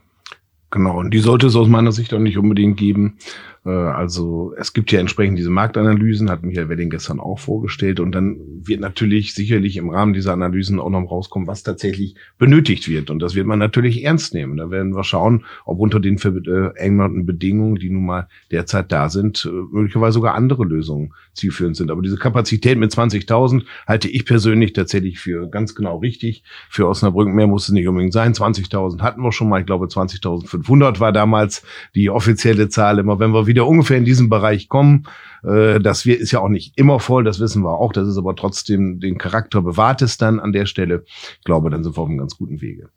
[0.69, 3.17] Genau, und die sollte es aus meiner Sicht auch nicht unbedingt geben.
[3.65, 7.99] Äh, also es gibt ja entsprechend diese Marktanalysen, hat Michael Wedding gestern auch vorgestellt.
[7.99, 12.87] Und dann wird natürlich sicherlich im Rahmen dieser Analysen auch noch rauskommen, was tatsächlich benötigt
[12.87, 13.09] wird.
[13.09, 14.57] Und das wird man natürlich ernst nehmen.
[14.57, 19.45] Da werden wir schauen, ob unter den veränderten Bedingungen, die nun mal derzeit da sind,
[19.45, 21.91] äh, möglicherweise sogar andere Lösungen zielführend sind.
[21.91, 26.43] Aber diese Kapazität mit 20.000 halte ich persönlich tatsächlich für ganz genau richtig.
[26.69, 28.33] Für Osnabrück mehr muss es nicht unbedingt sein.
[28.33, 29.59] 20.000 hatten wir schon mal.
[29.59, 31.63] Ich glaube, 20.500 war damals
[31.95, 32.99] die offizielle Zahl.
[32.99, 35.05] Immer wenn wir wieder ungefähr in diesem Bereich kommen.
[35.43, 37.93] Äh, das ist ja auch nicht immer voll, das wissen wir auch.
[37.93, 41.03] Das ist aber trotzdem den Charakter bewahrt es dann an der Stelle.
[41.37, 42.89] Ich glaube, dann sind wir auf einem ganz guten Wege.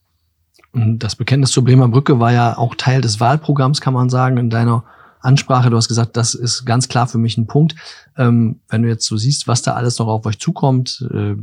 [0.72, 4.48] Das Bekenntnis zur Bremer Brücke war ja auch Teil des Wahlprogramms, kann man sagen, in
[4.48, 4.84] deiner
[5.20, 5.70] Ansprache.
[5.70, 7.74] Du hast gesagt, das ist ganz klar für mich ein Punkt.
[8.16, 11.36] Ähm, wenn du jetzt so siehst, was da alles noch auf euch zukommt, äh,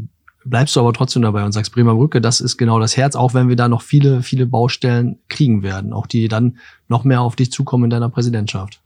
[0.46, 3.34] bleibst du aber trotzdem dabei und sagst, Bremer Brücke, das ist genau das Herz, auch
[3.34, 7.36] wenn wir da noch viele, viele Baustellen kriegen werden, auch die dann noch mehr auf
[7.36, 8.82] dich zukommen in deiner Präsidentschaft.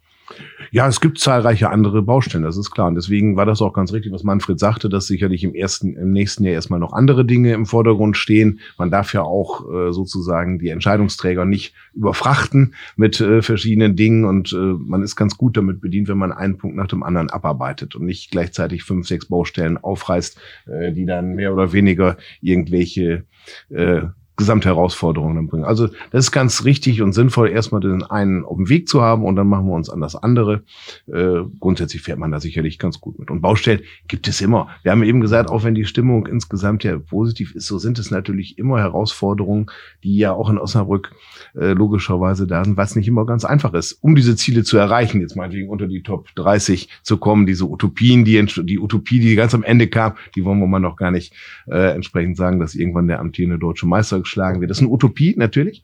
[0.72, 2.88] Ja, es gibt zahlreiche andere Baustellen, das ist klar.
[2.88, 6.12] Und deswegen war das auch ganz richtig, was Manfred sagte, dass sicherlich im ersten, im
[6.12, 8.60] nächsten Jahr erstmal noch andere Dinge im Vordergrund stehen.
[8.78, 14.52] Man darf ja auch äh, sozusagen die Entscheidungsträger nicht überfrachten mit äh, verschiedenen Dingen und
[14.54, 17.96] äh, man ist ganz gut damit bedient, wenn man einen Punkt nach dem anderen abarbeitet
[17.96, 23.26] und nicht gleichzeitig fünf, sechs Baustellen aufreißt, äh, die dann mehr oder weniger irgendwelche
[23.70, 24.02] äh,
[24.36, 25.64] Gesamtherausforderungen bringen.
[25.64, 29.26] Also das ist ganz richtig und sinnvoll, erstmal den einen auf dem Weg zu haben
[29.26, 30.64] und dann machen wir uns an das andere.
[31.08, 33.30] Äh, grundsätzlich fährt man da sicherlich ganz gut mit.
[33.30, 34.70] Und Baustellen gibt es immer.
[34.82, 38.10] Wir haben eben gesagt, auch wenn die Stimmung insgesamt ja positiv ist, so sind es
[38.10, 39.68] natürlich immer Herausforderungen,
[40.04, 41.12] die ja auch in Osnabrück
[41.56, 45.22] äh, logischerweise da sind, was nicht immer ganz einfach ist, um diese Ziele zu erreichen,
[45.22, 49.54] jetzt meinetwegen unter die Top 30 zu kommen, diese Utopien, die, die Utopie, die ganz
[49.54, 51.34] am Ende kam, die wollen wir mal noch gar nicht
[51.68, 54.72] äh, entsprechend sagen, dass irgendwann der amtierende deutsche Meister geschlagen wird.
[54.72, 55.84] Das ist eine Utopie, natürlich.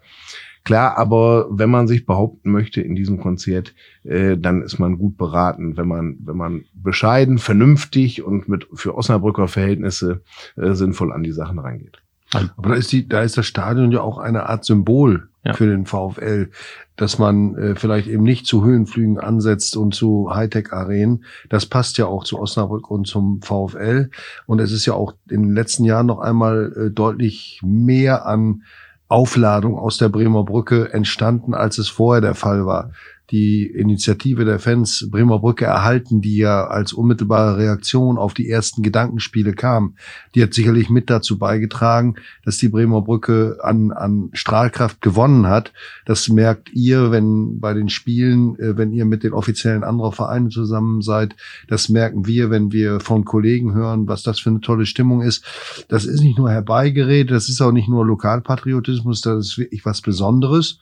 [0.66, 5.18] Klar, aber wenn man sich behaupten möchte in diesem Konzert, äh, dann ist man gut
[5.18, 10.22] beraten, wenn man, wenn man bescheiden, vernünftig und mit für Osnabrücker Verhältnisse
[10.58, 12.02] äh, sinnvoll an die Sachen reingeht.
[12.34, 15.54] Aber da ist die, da ist das Stadion ja auch eine Art Symbol ja.
[15.54, 16.52] für den VfL,
[16.96, 21.26] dass man äh, vielleicht eben nicht zu Höhenflügen ansetzt und zu Hightech-Arenen.
[21.50, 24.10] Das passt ja auch zu Osnabrück und zum VfL.
[24.46, 28.64] Und es ist ja auch in den letzten Jahren noch einmal äh, deutlich mehr an
[29.08, 32.92] Aufladung aus der Bremer Brücke entstanden, als es vorher der Fall war
[33.32, 38.82] die Initiative der Fans Bremer Brücke erhalten, die ja als unmittelbare Reaktion auf die ersten
[38.82, 39.96] Gedankenspiele kam,
[40.34, 45.74] die hat sicherlich mit dazu beigetragen, dass die Bremer Brücke an, an Strahlkraft gewonnen hat.
[46.06, 50.50] Das merkt ihr, wenn bei den Spielen, äh, wenn ihr mit den Offiziellen anderer Vereine
[50.50, 51.36] zusammen seid.
[51.68, 55.46] Das merken wir, wenn wir von Kollegen hören, was das für eine tolle Stimmung ist.
[55.88, 60.02] Das ist nicht nur herbeigeredet, das ist auch nicht nur Lokalpatriotismus, das ist wirklich was
[60.02, 60.80] Besonderes.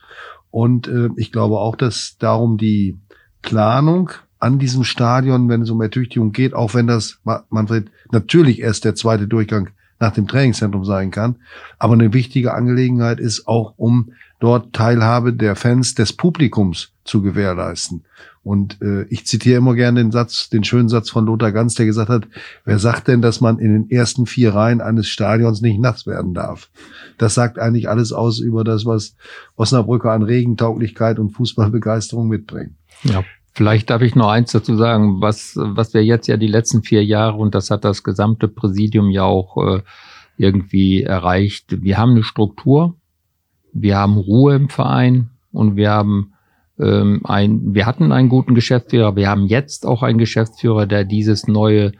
[0.51, 2.97] Und äh, ich glaube auch, dass darum die
[3.41, 8.85] Planung an diesem Stadion, wenn es um Ertüchtigung geht, auch wenn das, Manfred, natürlich erst
[8.85, 11.37] der zweite Durchgang nach dem Trainingszentrum sein kann,
[11.79, 18.03] aber eine wichtige Angelegenheit ist auch, um dort Teilhabe der Fans, des Publikums zu gewährleisten.
[18.43, 21.85] Und äh, ich zitiere immer gerne den Satz, den schönen Satz von Lothar Ganz, der
[21.85, 22.27] gesagt hat,
[22.63, 26.33] wer sagt denn, dass man in den ersten vier Reihen eines Stadions nicht nass werden
[26.33, 26.69] darf?
[27.17, 29.15] Das sagt eigentlich alles aus über das, was
[29.57, 32.77] Osnabrücker an Regentauglichkeit und Fußballbegeisterung mitbringen.
[33.03, 33.23] Ja.
[33.53, 37.03] Vielleicht darf ich noch eins dazu sagen, was, was wir jetzt ja die letzten vier
[37.03, 39.81] Jahre, und das hat das gesamte Präsidium ja auch äh,
[40.37, 41.81] irgendwie erreicht.
[41.81, 42.95] Wir haben eine Struktur,
[43.73, 46.33] wir haben Ruhe im Verein und wir haben
[46.79, 51.47] ähm, ein, wir hatten einen guten Geschäftsführer, wir haben jetzt auch einen Geschäftsführer, der dieses
[51.47, 51.91] neue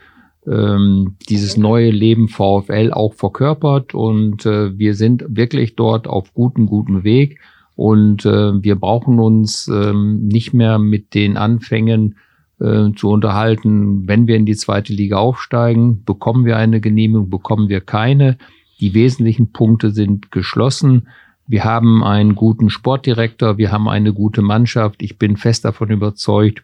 [0.48, 6.68] ähm, dieses neue Leben VfL auch verkörpert und äh, wir sind wirklich dort auf guten,
[6.68, 7.40] guten Weg
[7.76, 12.16] und äh, wir brauchen uns ähm, nicht mehr mit den Anfängen
[12.60, 17.70] äh, zu unterhalten, wenn wir in die zweite Liga aufsteigen, bekommen wir eine Genehmigung, bekommen
[17.70, 18.38] wir keine.
[18.80, 21.08] Die wesentlichen Punkte sind geschlossen.
[21.48, 25.02] Wir haben einen guten Sportdirektor, wir haben eine gute Mannschaft.
[25.02, 26.62] Ich bin fest davon überzeugt,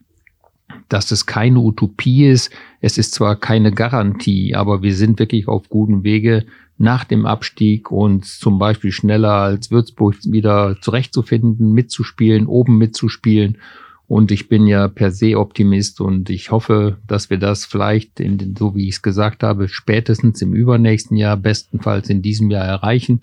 [0.89, 2.51] dass es keine Utopie ist.
[2.81, 6.45] Es ist zwar keine Garantie, aber wir sind wirklich auf gutem Wege
[6.77, 13.59] nach dem Abstieg uns zum Beispiel schneller als Würzburg wieder zurechtzufinden, mitzuspielen, oben mitzuspielen.
[14.07, 18.37] Und ich bin ja per se Optimist und ich hoffe, dass wir das vielleicht, in
[18.37, 22.65] den, so wie ich es gesagt habe, spätestens im übernächsten Jahr, bestenfalls in diesem Jahr
[22.65, 23.21] erreichen,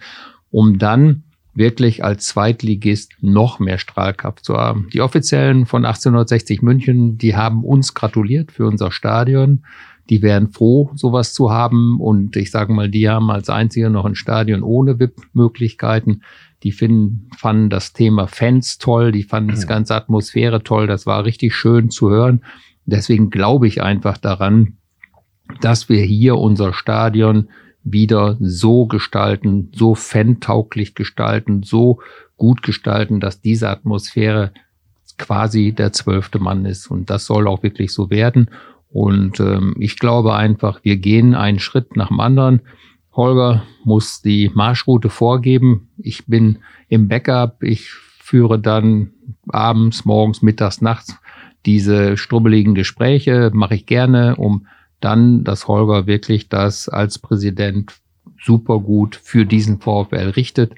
[0.50, 4.88] um dann wirklich als Zweitligist noch mehr Strahlkraft zu haben.
[4.92, 9.64] Die Offiziellen von 1860 München, die haben uns gratuliert für unser Stadion.
[10.08, 12.00] Die wären froh, sowas zu haben.
[12.00, 16.22] Und ich sage mal, die haben als einzige noch ein Stadion ohne VIP-Möglichkeiten.
[16.62, 20.86] Die finden, fanden das Thema Fans toll, die fanden das ganze Atmosphäre toll.
[20.86, 22.42] Das war richtig schön zu hören.
[22.86, 24.74] Deswegen glaube ich einfach daran,
[25.60, 27.48] dass wir hier unser Stadion
[27.82, 32.00] wieder so gestalten, so fantauglich gestalten, so
[32.36, 34.52] gut gestalten, dass diese Atmosphäre
[35.18, 36.90] quasi der zwölfte Mann ist.
[36.90, 38.50] Und das soll auch wirklich so werden.
[38.90, 42.60] Und ähm, ich glaube einfach, wir gehen einen Schritt nach dem anderen.
[43.12, 45.90] Holger muss die Marschroute vorgeben.
[45.98, 47.62] Ich bin im Backup.
[47.62, 49.10] Ich führe dann
[49.48, 51.16] abends, morgens, mittags, nachts
[51.66, 53.50] diese strubbeligen Gespräche.
[53.52, 54.66] Mache ich gerne, um
[55.00, 57.92] dann, dass Holger wirklich das als Präsident
[58.42, 60.74] super gut für diesen VfL richtet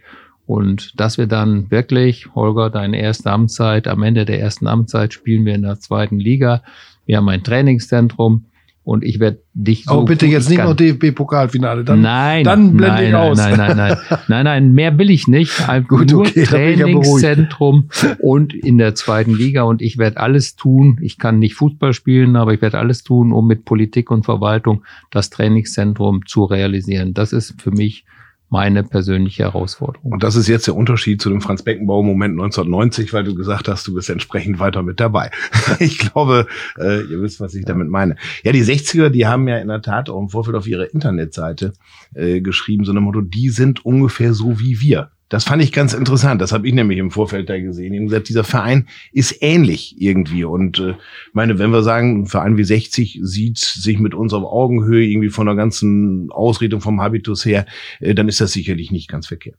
[0.46, 5.44] und dass wir dann wirklich, Holger, deine erste Amtszeit, am Ende der ersten Amtszeit spielen
[5.44, 6.62] wir in der zweiten Liga.
[7.06, 8.46] Wir haben ein Trainingszentrum
[8.84, 10.00] und ich werde dich so.
[10.00, 11.84] Oh, bitte jetzt nicht noch DFB-Pokalfinale.
[11.84, 13.38] Dann, nein, dann blende nein, ich aus.
[13.38, 15.68] Nein, nein, nein, nein, nein, nein, mehr will ich nicht.
[15.68, 20.98] Halt Gut, nur okay, Trainingszentrum und in der zweiten Liga und ich werde alles tun.
[21.00, 24.82] Ich kann nicht Fußball spielen, aber ich werde alles tun, um mit Politik und Verwaltung
[25.10, 27.14] das Trainingszentrum zu realisieren.
[27.14, 28.04] Das ist für mich
[28.52, 30.12] meine persönliche Herausforderung.
[30.12, 33.66] Und das ist jetzt der Unterschied zu dem Franz Beckenbauer Moment 1990, weil du gesagt
[33.66, 35.30] hast, du bist entsprechend weiter mit dabei.
[35.78, 36.46] ich glaube,
[36.78, 38.16] äh, ihr wisst, was ich damit meine.
[38.44, 41.72] Ja, die 60er, die haben ja in der Tat auch im Vorfeld auf ihrer Internetseite
[42.14, 45.10] äh, geschrieben, so eine Motto, die sind ungefähr so wie wir.
[45.32, 46.42] Das fand ich ganz interessant.
[46.42, 47.94] Das habe ich nämlich im Vorfeld da gesehen.
[47.94, 50.44] Ich habe gesagt, dieser Verein ist ähnlich irgendwie.
[50.44, 50.92] Und äh,
[51.32, 55.30] meine, wenn wir sagen, ein Verein wie 60 sieht sich mit uns auf Augenhöhe irgendwie
[55.30, 57.64] von der ganzen Ausrichtung vom Habitus her,
[58.00, 59.56] äh, dann ist das sicherlich nicht ganz verkehrt.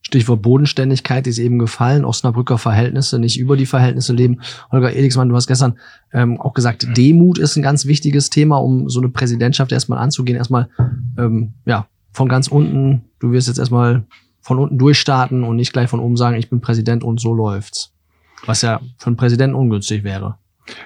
[0.00, 4.40] Stichwort Bodenständigkeit ist eben gefallen, Osnabrücker Verhältnisse, nicht über die Verhältnisse leben.
[4.72, 5.78] Holger Elixmann, du hast gestern
[6.14, 10.38] ähm, auch gesagt, Demut ist ein ganz wichtiges Thema, um so eine Präsidentschaft erstmal anzugehen.
[10.38, 10.70] Erstmal,
[11.18, 14.06] ähm, ja, von ganz unten, du wirst jetzt erstmal
[14.46, 17.92] von unten durchstarten und nicht gleich von oben sagen, ich bin Präsident und so läuft's.
[18.44, 20.38] Was ja für einen Präsidenten ungünstig wäre.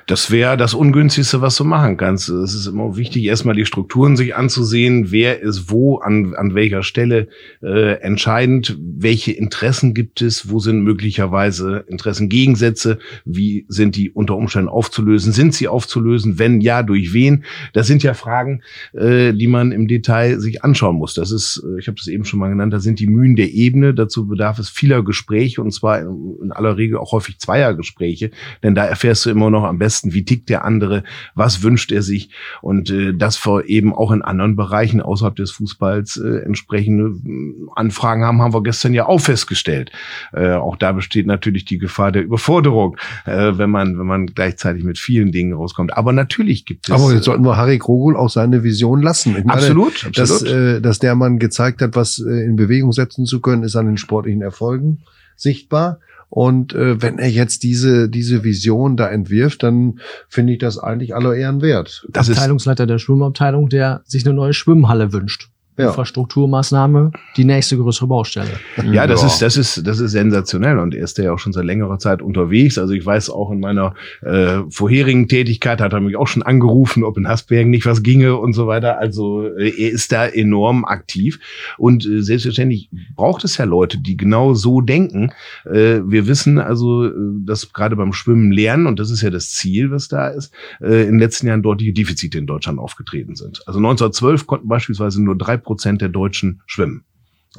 [0.07, 2.29] Das wäre das Ungünstigste, was du machen kannst.
[2.29, 6.83] Es ist immer wichtig, erstmal die Strukturen sich anzusehen, wer ist wo, an, an welcher
[6.83, 7.29] Stelle
[7.63, 14.69] äh, entscheidend, welche Interessen gibt es, wo sind möglicherweise Interessengegensätze, wie sind die unter Umständen
[14.69, 17.45] aufzulösen, sind sie aufzulösen, wenn ja, durch wen?
[17.73, 18.63] Das sind ja Fragen,
[18.93, 21.15] äh, die man im Detail sich anschauen muss.
[21.15, 23.51] Das ist, äh, ich habe das eben schon mal genannt, da sind die Mühen der
[23.51, 28.31] Ebene, dazu bedarf es vieler Gespräche und zwar in, aller Regel auch häufig zweier Gespräche,
[28.63, 31.05] denn da erfährst du immer noch am besten, wie tickt der andere,
[31.35, 32.31] was wünscht er sich
[32.61, 37.55] und äh, das vor eben auch in anderen Bereichen außerhalb des Fußballs äh, entsprechende äh,
[37.75, 39.91] Anfragen haben, haben wir gestern ja auch festgestellt.
[40.33, 44.85] Äh, auch da besteht natürlich die Gefahr der Überforderung, äh, wenn man wenn man gleichzeitig
[44.85, 45.97] mit vielen Dingen rauskommt.
[45.97, 46.95] Aber natürlich gibt es.
[46.95, 49.33] Aber jetzt sollten wir Harry Krogul auch seine Vision lassen.
[49.33, 50.19] Meine, absolut, absolut.
[50.19, 53.77] Dass, äh, dass der Mann gezeigt hat, was äh, in Bewegung setzen zu können, ist
[53.77, 55.01] an den sportlichen Erfolgen
[55.37, 56.01] sichtbar.
[56.31, 61.15] Und äh, wenn er jetzt diese, diese Vision da entwirft, dann finde ich das eigentlich
[61.15, 62.07] aller Ehren wert.
[62.09, 65.89] Das Abteilungsleiter der Schwimmabteilung, der sich eine neue Schwimmhalle wünscht ja.
[65.89, 68.51] Infrastrukturmaßnahme die nächste größere Baustelle.
[68.93, 69.27] Ja, das ja.
[69.29, 72.23] ist das ist das ist sensationell und er ist ja auch schon seit längerer Zeit
[72.23, 72.79] unterwegs.
[72.79, 77.05] Also ich weiß auch in meiner äh, vorherigen Tätigkeit hat er mich auch schon angerufen,
[77.05, 78.99] ob in Hasbergen nicht was ginge und so weiter.
[78.99, 81.39] Also äh, er ist da enorm aktiv
[81.79, 85.33] und äh, selbstverständlich braucht es ja Leute, die genau so denken.
[85.65, 87.13] Äh, wir wissen also, äh,
[87.45, 91.03] dass gerade beim Schwimmen lernen und das ist ja das Ziel, was da ist, äh,
[91.03, 93.63] in den letzten Jahren deutliche Defizite in Deutschland aufgetreten sind.
[93.67, 97.05] Also 1912 konnten beispielsweise nur drei Prozent der Deutschen schwimmen.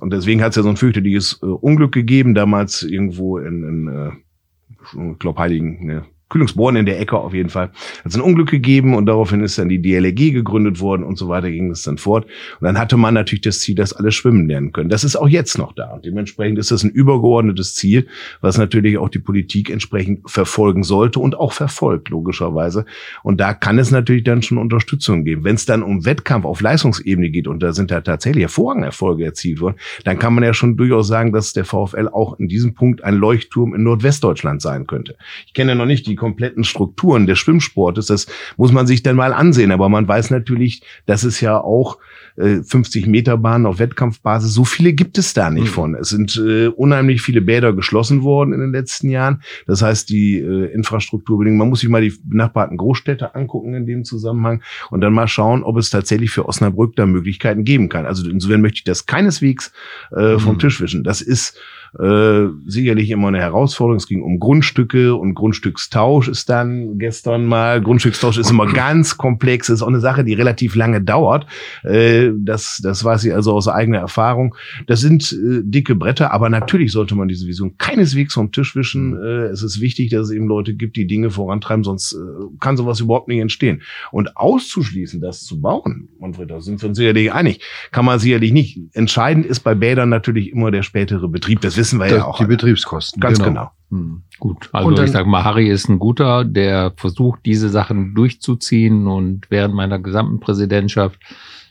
[0.01, 3.87] Und deswegen hat es ja so ein fürchterliches äh, Unglück gegeben, damals irgendwo in, in
[3.87, 7.67] äh, ich glaube, Heiligen, ne, Kühlungsbohren in der Ecke auf jeden Fall.
[7.67, 11.27] Hat es ein Unglück gegeben und daraufhin ist dann die DLRG gegründet worden und so
[11.27, 12.25] weiter ging es dann fort.
[12.59, 14.89] Und dann hatte man natürlich das Ziel, dass alle schwimmen lernen können.
[14.89, 15.91] Das ist auch jetzt noch da.
[15.91, 18.07] Und dementsprechend ist das ein übergeordnetes Ziel,
[18.39, 22.85] was natürlich auch die Politik entsprechend verfolgen sollte und auch verfolgt, logischerweise.
[23.23, 25.43] Und da kann es natürlich dann schon Unterstützung geben.
[25.43, 29.25] Wenn es dann um Wettkampf auf Leistungsebene geht und da sind da tatsächlich hervorragende Erfolge
[29.25, 32.73] erzielt worden, dann kann man ja schon durchaus sagen, dass der VfL auch in diesem
[32.73, 35.17] Punkt ein Leuchtturm in Nordwestdeutschland sein könnte.
[35.45, 38.05] Ich kenne ja noch nicht die kompletten Strukturen des Schwimmsportes.
[38.05, 39.71] Das muss man sich dann mal ansehen.
[39.71, 41.97] Aber man weiß natürlich, dass es ja auch
[42.37, 45.73] äh, 50 Meter Bahnen auf Wettkampfbasis, so viele gibt es da nicht mhm.
[45.73, 45.95] von.
[45.95, 49.41] Es sind äh, unheimlich viele Bäder geschlossen worden in den letzten Jahren.
[49.65, 54.03] Das heißt, die äh, Infrastrukturbedingungen, man muss sich mal die benachbarten Großstädte angucken in dem
[54.03, 58.05] Zusammenhang und dann mal schauen, ob es tatsächlich für Osnabrück da Möglichkeiten geben kann.
[58.05, 59.73] Also insofern möchte ich das keineswegs
[60.15, 60.59] äh, vom mhm.
[60.59, 61.03] Tisch wischen.
[61.03, 61.57] Das ist
[61.99, 63.97] äh, sicherlich immer eine Herausforderung.
[63.97, 67.81] Es ging um Grundstücke und Grundstückstausch ist dann gestern mal.
[67.81, 71.47] Grundstückstausch ist immer ganz komplex, ist auch eine Sache, die relativ lange dauert.
[71.83, 74.55] Äh, das, das weiß ich also aus eigener Erfahrung.
[74.87, 79.11] Das sind äh, dicke Bretter, aber natürlich sollte man diese Vision keineswegs vom Tisch wischen.
[79.11, 79.23] Mhm.
[79.23, 82.17] Äh, es ist wichtig, dass es eben Leute gibt, die Dinge vorantreiben, sonst äh,
[82.59, 83.81] kann sowas überhaupt nicht entstehen.
[84.11, 88.53] Und auszuschließen, das zu bauen, Manfred, da sind wir uns sicherlich einig, kann man sicherlich
[88.53, 88.79] nicht.
[88.93, 91.61] Entscheidend ist bei Bädern natürlich immer der spätere Betrieb.
[91.61, 92.37] Das wissen wir das, ja auch.
[92.37, 92.49] Die alle.
[92.49, 93.19] Betriebskosten.
[93.19, 93.49] Ganz genau.
[93.49, 93.71] genau.
[93.89, 94.23] Hm.
[94.39, 99.07] Gut, also dann, ich sage mal, Harry ist ein guter, der versucht, diese Sachen durchzuziehen
[99.07, 101.19] und während meiner gesamten Präsidentschaft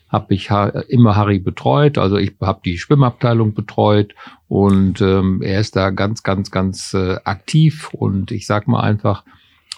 [0.09, 0.51] habe ich
[0.89, 4.15] immer Harry betreut, also ich habe die Schwimmabteilung betreut
[4.49, 9.25] und ähm, er ist da ganz, ganz, ganz äh, aktiv und ich sag mal einfach,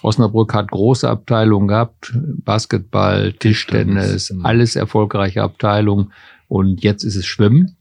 [0.01, 4.45] Osnabrück hat große Abteilungen gehabt, Basketball, Tischtennis, Tischtennis.
[4.45, 6.11] alles erfolgreiche Abteilungen
[6.47, 7.77] und jetzt ist es Schwimmen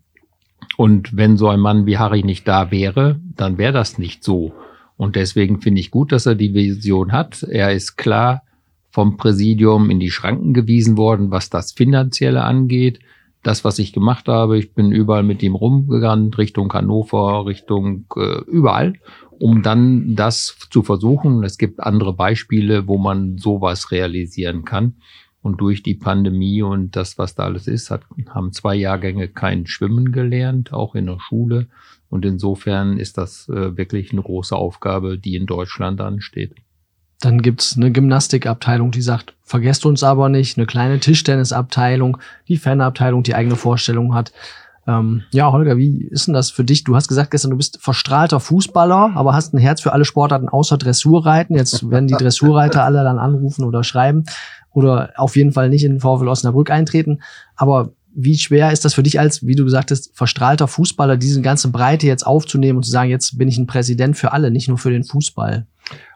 [0.76, 4.52] und wenn so ein Mann wie Harry nicht da wäre, dann wäre das nicht so.
[4.96, 7.42] Und deswegen finde ich gut, dass er die Vision hat.
[7.42, 8.42] Er ist klar
[8.90, 13.00] vom Präsidium in die Schranken gewiesen worden, was das Finanzielle angeht.
[13.42, 18.42] Das, was ich gemacht habe, ich bin überall mit ihm rumgegangen, Richtung Hannover, Richtung äh,
[18.46, 18.94] überall,
[19.40, 21.42] um dann das zu versuchen.
[21.42, 24.94] Es gibt andere Beispiele, wo man sowas realisieren kann.
[25.42, 29.66] Und durch die Pandemie und das, was da alles ist, hat, haben zwei Jahrgänge kein
[29.66, 31.66] Schwimmen gelernt, auch in der Schule.
[32.08, 36.54] Und insofern ist das äh, wirklich eine große Aufgabe, die in Deutschland ansteht.
[37.20, 43.22] Dann gibt's eine Gymnastikabteilung, die sagt, vergesst uns aber nicht, eine kleine Tischtennisabteilung, die Fanabteilung,
[43.22, 44.32] die eigene Vorstellung hat.
[44.86, 46.84] Ähm, ja, Holger, wie ist denn das für dich?
[46.84, 50.48] Du hast gesagt gestern, du bist verstrahlter Fußballer, aber hast ein Herz für alle Sportarten
[50.48, 51.54] außer Dressurreiten.
[51.54, 54.24] Jetzt werden die Dressurreiter alle dann anrufen oder schreiben
[54.70, 57.20] oder auf jeden Fall nicht in den VfL Osnabrück eintreten.
[57.54, 61.40] Aber wie schwer ist das für dich als, wie du gesagt hast, verstrahlter Fußballer, diese
[61.42, 64.68] ganze Breite jetzt aufzunehmen und zu sagen, jetzt bin ich ein Präsident für alle, nicht
[64.68, 65.66] nur für den Fußball?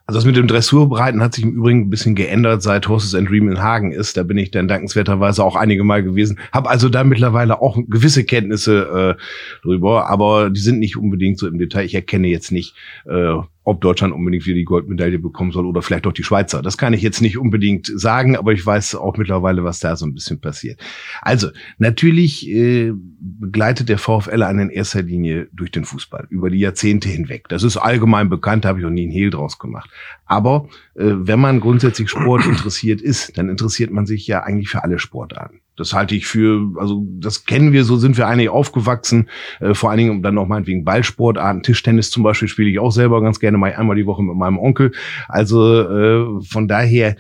[0.09, 3.29] Also das mit dem Dressurbereiten hat sich im Übrigen ein bisschen geändert, seit Horses and
[3.29, 4.17] Dream in Hagen ist.
[4.17, 6.39] Da bin ich dann dankenswerterweise auch einige Mal gewesen.
[6.53, 9.23] Habe also da mittlerweile auch gewisse Kenntnisse äh,
[9.67, 11.85] drüber, aber die sind nicht unbedingt so im Detail.
[11.85, 12.77] Ich erkenne jetzt nicht,
[13.07, 16.63] äh, ob Deutschland unbedingt wieder die Goldmedaille bekommen soll oder vielleicht auch die Schweizer.
[16.63, 20.07] Das kann ich jetzt nicht unbedingt sagen, aber ich weiß auch mittlerweile, was da so
[20.07, 20.81] ein bisschen passiert.
[21.21, 26.61] Also natürlich äh, begleitet der VfL einen in erster Linie durch den Fußball über die
[26.61, 27.49] Jahrzehnte hinweg.
[27.49, 29.91] Das ist allgemein bekannt, habe ich auch nie einen Hehl draus gemacht.
[30.27, 34.83] Aber äh, wenn man grundsätzlich Sport interessiert ist, dann interessiert man sich ja eigentlich für
[34.83, 35.61] alle Sportarten.
[35.77, 39.29] Das halte ich für, also das kennen wir, so sind wir eigentlich aufgewachsen.
[39.61, 43.23] Äh, vor allen Dingen dann noch meinetwegen Ballsportarten, Tischtennis zum Beispiel spiele ich auch selber
[43.23, 44.93] ganz gerne mal einmal die Woche mit meinem Onkel.
[45.29, 47.17] Also äh, von daher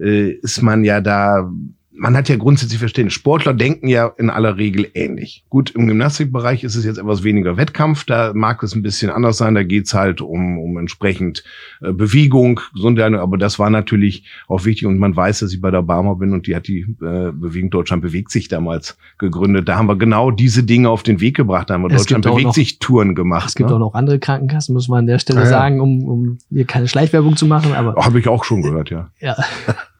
[0.00, 1.50] äh, ist man ja da
[1.98, 3.14] man hat ja grundsätzlich Verständnis.
[3.14, 5.44] Sportler denken ja in aller Regel ähnlich.
[5.48, 9.38] Gut, im Gymnastikbereich ist es jetzt etwas weniger Wettkampf, da mag es ein bisschen anders
[9.38, 11.44] sein, da geht's halt um, um entsprechend
[11.80, 15.70] äh, Bewegung, Gesundheit, aber das war natürlich auch wichtig und man weiß, dass ich bei
[15.70, 19.68] der Barmer bin und die hat die äh, Bewegung Deutschland bewegt sich damals gegründet.
[19.68, 22.24] Da haben wir genau diese Dinge auf den Weg gebracht, da haben wir es Deutschland
[22.24, 23.48] bewegt noch, sich Touren gemacht.
[23.48, 23.76] Es gibt ne?
[23.76, 26.88] auch noch andere Krankenkassen, muss man an der Stelle ja, sagen, um, um hier keine
[26.88, 27.94] Schleichwerbung zu machen, aber.
[27.96, 29.10] Habe ich auch schon gehört, ja.
[29.20, 29.36] Ja.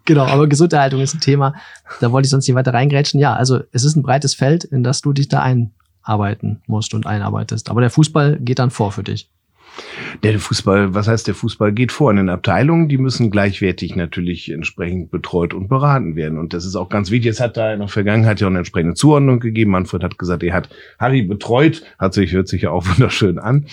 [0.07, 1.54] Genau, aber Gesunderhaltung ist ein Thema.
[2.00, 3.20] Da wollte ich sonst nicht weiter reingrätschen.
[3.20, 7.07] Ja, also es ist ein breites Feld, in das du dich da einarbeiten musst und
[7.07, 7.68] einarbeitest.
[7.68, 9.28] Aber der Fußball geht dann vor für dich.
[10.22, 12.11] Der Fußball, was heißt der Fußball geht vor?
[12.11, 16.38] In den Abteilungen, die müssen gleichwertig natürlich entsprechend betreut und beraten werden.
[16.38, 17.30] Und das ist auch ganz wichtig.
[17.30, 19.72] Es hat da in der Vergangenheit ja auch eine entsprechende Zuordnung gegeben.
[19.72, 21.82] Manfred hat gesagt, er hat Harry betreut.
[21.98, 23.66] Hat sich, hört sich ja auch wunderschön an.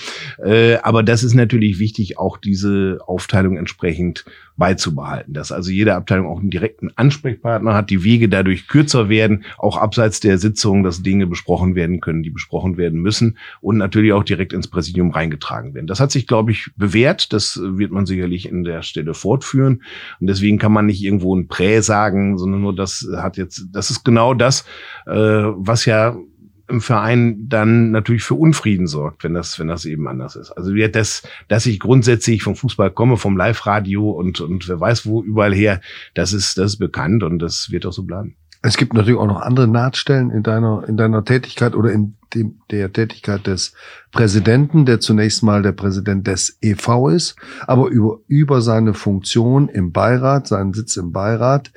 [0.43, 4.25] Äh, aber das ist natürlich wichtig, auch diese Aufteilung entsprechend
[4.58, 9.45] beizubehalten, dass also jede Abteilung auch einen direkten Ansprechpartner hat, die Wege dadurch kürzer werden,
[9.58, 14.14] auch abseits der Sitzung, dass Dinge besprochen werden können, die besprochen werden müssen und natürlich
[14.14, 15.88] auch direkt ins Präsidium reingetragen werden.
[15.88, 17.34] Das hat sich, glaube ich, bewährt.
[17.34, 19.84] Das wird man sicherlich in der Stelle fortführen.
[20.20, 23.89] Und deswegen kann man nicht irgendwo ein Prä sagen, sondern nur das hat jetzt, das
[23.89, 24.66] ist genau das,
[25.08, 26.16] äh, was ja
[26.68, 30.51] im Verein dann natürlich für Unfrieden sorgt, wenn das, wenn das eben anders ist.
[30.51, 35.05] Also wir, das, dass ich grundsätzlich vom Fußball komme, vom Live-Radio und, und wer weiß
[35.05, 35.82] wo überall her,
[36.14, 38.36] das ist, das ist bekannt und das wird auch so bleiben.
[38.66, 42.61] Es gibt natürlich auch noch andere Nahtstellen in deiner, in deiner Tätigkeit oder in dem,
[42.72, 43.74] der Tätigkeit des
[44.14, 47.36] Präsidenten, der zunächst mal der Präsident des EV ist,
[47.68, 51.74] aber über, über seine Funktion im Beirat, seinen Sitz im Beirat,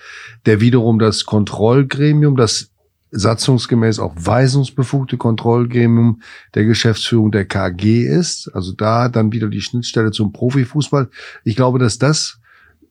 [0.46, 2.70] der wiederum das Kontrollgremium, das
[3.10, 6.22] satzungsgemäß auch weisungsbefugte Kontrollgremium
[6.54, 8.48] der Geschäftsführung der KG ist.
[8.54, 11.08] Also da dann wieder die Schnittstelle zum Profifußball.
[11.44, 12.40] Ich glaube, dass das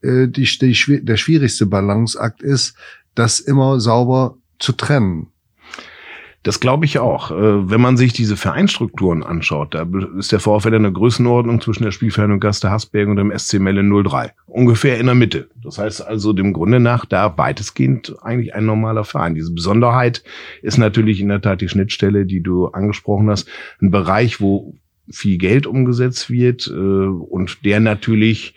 [0.01, 2.75] äh, die, die, der schwierigste Balanceakt ist,
[3.13, 5.27] das immer sauber zu trennen.
[6.45, 7.31] Das glaube ich auch.
[7.31, 11.81] Äh, wenn man sich diese Vereinsstrukturen anschaut, da ist der VfL in der Größenordnung zwischen
[11.81, 14.31] der Spielvereinigung Gaste Hasberg und dem SC Melle 03.
[14.45, 15.49] Ungefähr in der Mitte.
[15.63, 19.33] Das heißt also dem Grunde nach da weitestgehend eigentlich ein normaler Verein.
[19.33, 20.23] Diese Besonderheit
[20.61, 23.49] ist natürlich in der Tat die Schnittstelle, die du angesprochen hast.
[23.81, 24.75] Ein Bereich, wo
[25.09, 28.53] viel Geld umgesetzt wird äh, und der natürlich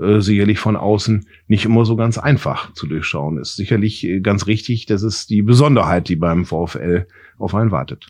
[0.00, 3.56] äh, sicherlich von außen nicht immer so ganz einfach zu durchschauen ist.
[3.56, 7.06] Sicherlich ganz richtig, das ist die Besonderheit, die beim VfL
[7.38, 8.06] auf einen wartet.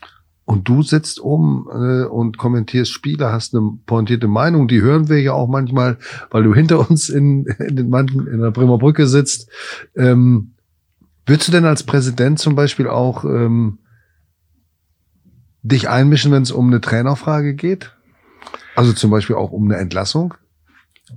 [0.51, 5.21] Und du sitzt oben äh, und kommentierst Spiele, hast eine pointierte Meinung, die hören wir
[5.21, 5.99] ja auch manchmal,
[6.31, 9.49] weil du hinter uns in, in, den Manchen, in der Bremer Brücke sitzt.
[9.95, 10.55] Ähm,
[11.25, 13.79] würdest du denn als Präsident zum Beispiel auch ähm,
[15.63, 17.95] dich einmischen, wenn es um eine Trainerfrage geht?
[18.75, 20.35] Also zum Beispiel auch um eine Entlassung?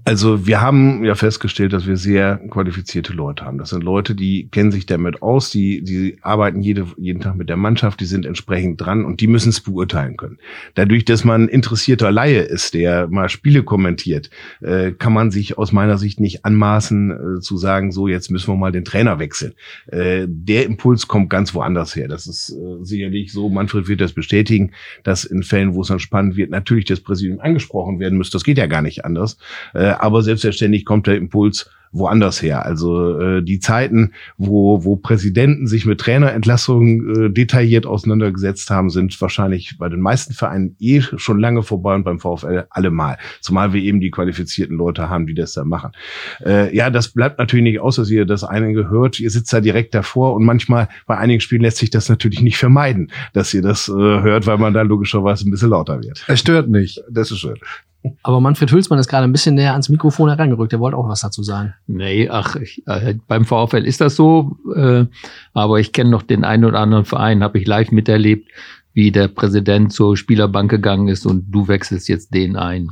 [0.05, 3.57] Also wir haben ja festgestellt, dass wir sehr qualifizierte Leute haben.
[3.57, 7.47] Das sind Leute, die kennen sich damit aus, die, die arbeiten jede, jeden Tag mit
[7.47, 10.39] der Mannschaft, die sind entsprechend dran und die müssen es beurteilen können.
[10.73, 14.29] Dadurch, dass man interessierter Laie ist, der mal Spiele kommentiert,
[14.61, 18.51] äh, kann man sich aus meiner Sicht nicht anmaßen äh, zu sagen, so jetzt müssen
[18.51, 19.53] wir mal den Trainer wechseln.
[19.87, 22.09] Äh, der Impuls kommt ganz woanders her.
[22.09, 24.71] Das ist äh, sicherlich so, Manfred wird das bestätigen,
[25.03, 28.31] dass in Fällen, wo es dann spannend wird, natürlich das Präsidium angesprochen werden muss.
[28.31, 29.37] Das geht ja gar nicht anders.
[29.73, 32.65] Äh, äh, aber selbstverständlich kommt der Impuls woanders her.
[32.65, 39.19] Also äh, die Zeiten, wo, wo Präsidenten sich mit Trainerentlassungen äh, detailliert auseinandergesetzt haben, sind
[39.21, 43.17] wahrscheinlich bei den meisten Vereinen eh schon lange vorbei und beim VfL allemal.
[43.41, 45.91] Zumal wir eben die qualifizierten Leute haben, die das da machen.
[46.43, 49.19] Äh, ja, das bleibt natürlich nicht aus, dass ihr das eine gehört.
[49.19, 52.57] Ihr sitzt da direkt davor und manchmal bei einigen Spielen lässt sich das natürlich nicht
[52.57, 56.23] vermeiden, dass ihr das äh, hört, weil man da logischerweise ein bisschen lauter wird.
[56.27, 57.03] Es stört nicht.
[57.11, 57.57] Das ist schön.
[58.21, 60.71] Aber Manfred Hülsmann ist gerade ein bisschen näher ans Mikrofon herangerückt.
[60.71, 61.73] Der wollte auch was dazu sagen.
[61.87, 64.57] Nee, ach, ich, äh, beim VfL ist das so.
[64.75, 65.05] Äh,
[65.53, 68.49] aber ich kenne noch den einen oder anderen Verein, habe ich live miterlebt,
[68.93, 72.91] wie der Präsident zur Spielerbank gegangen ist und du wechselst jetzt den ein.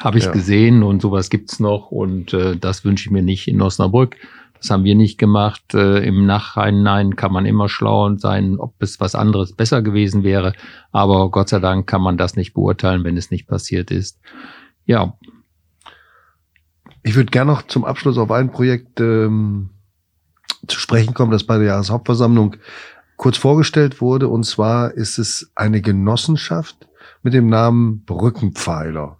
[0.00, 0.30] Habe ich Ja.
[0.30, 4.16] gesehen und sowas gibt's noch und äh, das wünsche ich mir nicht in Osnabrück.
[4.60, 5.74] Das haben wir nicht gemacht.
[5.74, 10.52] Äh, Im Nachhinein kann man immer schlau sein, ob es was anderes besser gewesen wäre.
[10.92, 14.20] Aber Gott sei Dank kann man das nicht beurteilen, wenn es nicht passiert ist.
[14.86, 15.14] Ja,
[17.02, 19.70] Ich würde gerne noch zum Abschluss auf ein Projekt ähm,
[20.66, 22.56] zu sprechen kommen, das bei der Jahreshauptversammlung
[23.16, 24.28] kurz vorgestellt wurde.
[24.28, 26.88] Und zwar ist es eine Genossenschaft
[27.22, 29.18] mit dem Namen Brückenpfeiler.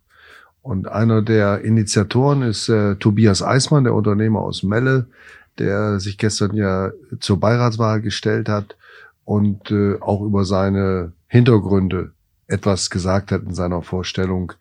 [0.67, 5.07] Und einer der Initiatoren ist äh, Tobias Eismann, der Unternehmer aus Melle,
[5.61, 6.91] der sich gestern ja
[7.21, 8.77] zur Beiratswahl gestellt hat
[9.25, 12.11] und äh, auch über seine Hintergründe
[12.49, 14.55] etwas gesagt hat in seiner Vorstellung.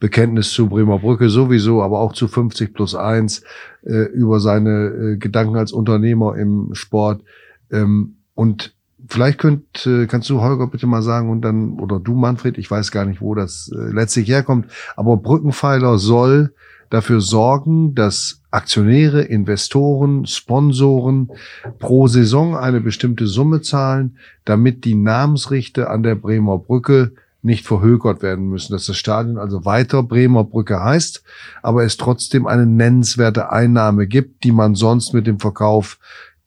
[0.00, 3.44] Bekenntnis zu Bremer Brücke sowieso, aber auch zu 50 plus 1,
[3.84, 7.22] äh, über seine äh, Gedanken als Unternehmer im Sport.
[7.70, 8.74] Ähm, und
[9.08, 12.70] vielleicht könnt, äh, kannst du, Holger, bitte mal sagen und dann, oder du, Manfred, ich
[12.70, 14.66] weiß gar nicht, wo das äh, letztlich herkommt,
[14.96, 16.54] aber Brückenpfeiler soll
[16.90, 21.30] dafür sorgen, dass Aktionäre, Investoren, Sponsoren
[21.78, 28.22] pro Saison eine bestimmte Summe zahlen, damit die Namensrichte an der Bremer Brücke nicht verhökert
[28.22, 31.22] werden müssen, dass das Stadion also weiter Bremer Brücke heißt,
[31.62, 35.98] aber es trotzdem eine nennenswerte Einnahme gibt, die man sonst mit dem Verkauf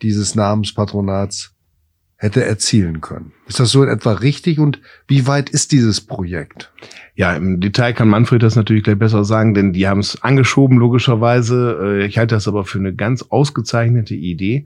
[0.02, 1.54] dieses Namenspatronats
[2.22, 3.32] hätte erzielen können.
[3.47, 6.70] Ist das so in etwa richtig und wie weit ist dieses Projekt?
[7.15, 10.78] Ja, im Detail kann Manfred das natürlich gleich besser sagen, denn die haben es angeschoben,
[10.78, 11.80] logischerweise.
[11.82, 14.65] Äh, Ich halte das aber für eine ganz ausgezeichnete Idee.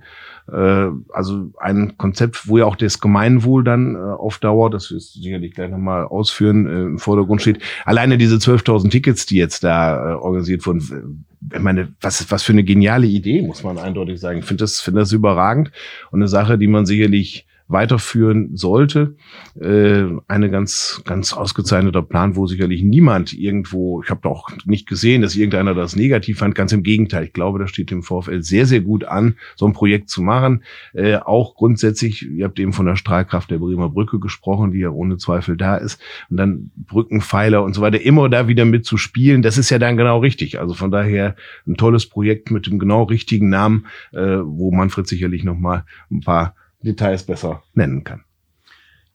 [0.52, 5.00] Äh, Also ein Konzept, wo ja auch das Gemeinwohl dann äh, auf Dauer, das wir
[5.00, 7.60] sicherlich gleich nochmal ausführen, im Vordergrund steht.
[7.86, 12.64] Alleine diese 12.000 Tickets, die jetzt da organisiert wurden, ich meine, was, was für eine
[12.64, 14.40] geniale Idee, muss man eindeutig sagen.
[14.40, 15.72] Ich finde das, finde das überragend
[16.12, 19.16] und eine Sache, die man sicherlich weiterführen sollte.
[19.60, 25.22] Äh, eine ganz, ganz ausgezeichneter Plan, wo sicherlich niemand irgendwo, ich habe auch nicht gesehen,
[25.22, 26.56] dass irgendeiner das negativ fand.
[26.56, 27.26] Ganz im Gegenteil.
[27.26, 30.64] Ich glaube, das steht dem VfL sehr, sehr gut an, so ein Projekt zu machen.
[30.94, 34.90] Äh, auch grundsätzlich, ihr habt eben von der Strahlkraft der Bremer Brücke gesprochen, die ja
[34.90, 36.00] ohne Zweifel da ist.
[36.30, 40.20] Und dann Brückenpfeiler und so weiter, immer da wieder mitzuspielen, das ist ja dann genau
[40.20, 40.60] richtig.
[40.60, 41.36] Also von daher
[41.68, 46.22] ein tolles Projekt mit dem genau richtigen Namen, äh, wo Manfred sicherlich noch mal ein
[46.22, 48.24] paar Details besser nennen kann.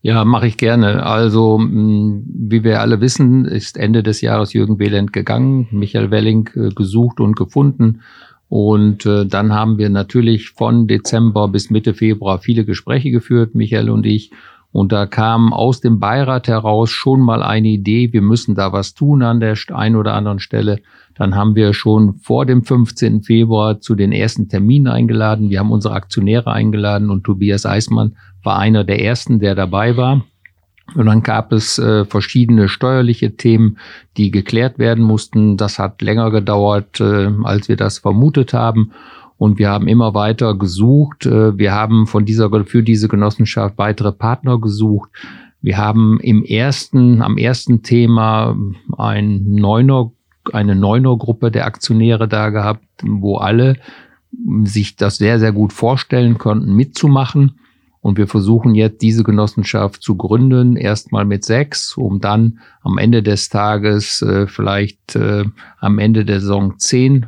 [0.00, 1.04] Ja, mache ich gerne.
[1.04, 6.48] Also, mh, wie wir alle wissen, ist Ende des Jahres Jürgen Behlendt gegangen, Michael Welling
[6.54, 8.02] äh, gesucht und gefunden.
[8.48, 13.90] Und äh, dann haben wir natürlich von Dezember bis Mitte Februar viele Gespräche geführt, Michael
[13.90, 14.30] und ich.
[14.70, 18.94] Und da kam aus dem Beirat heraus schon mal eine Idee, wir müssen da was
[18.94, 20.80] tun an der einen oder anderen Stelle.
[21.14, 23.22] Dann haben wir schon vor dem 15.
[23.22, 25.50] Februar zu den ersten Terminen eingeladen.
[25.50, 30.22] Wir haben unsere Aktionäre eingeladen und Tobias Eismann war einer der ersten, der dabei war.
[30.94, 33.78] Und dann gab es äh, verschiedene steuerliche Themen,
[34.16, 35.56] die geklärt werden mussten.
[35.56, 38.92] Das hat länger gedauert, äh, als wir das vermutet haben.
[39.38, 41.24] Und wir haben immer weiter gesucht.
[41.24, 45.10] Äh, wir haben von dieser, für diese Genossenschaft weitere Partner gesucht.
[45.62, 48.56] Wir haben im ersten, am ersten Thema
[48.96, 50.12] ein Neuner,
[50.52, 53.76] eine Neuner-Gruppe der Aktionäre da gehabt, wo alle
[54.64, 57.58] sich das sehr, sehr gut vorstellen konnten, mitzumachen.
[58.00, 63.22] Und wir versuchen jetzt diese Genossenschaft zu gründen, erstmal mit sechs, um dann am Ende
[63.22, 65.44] des Tages äh, vielleicht äh,
[65.80, 67.26] am Ende der Saison zehn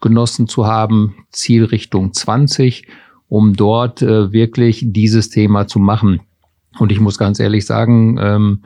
[0.00, 2.86] Genossen zu haben, Zielrichtung 20,
[3.28, 6.20] um dort äh, wirklich dieses Thema zu machen.
[6.78, 8.62] Und ich muss ganz ehrlich sagen, ähm,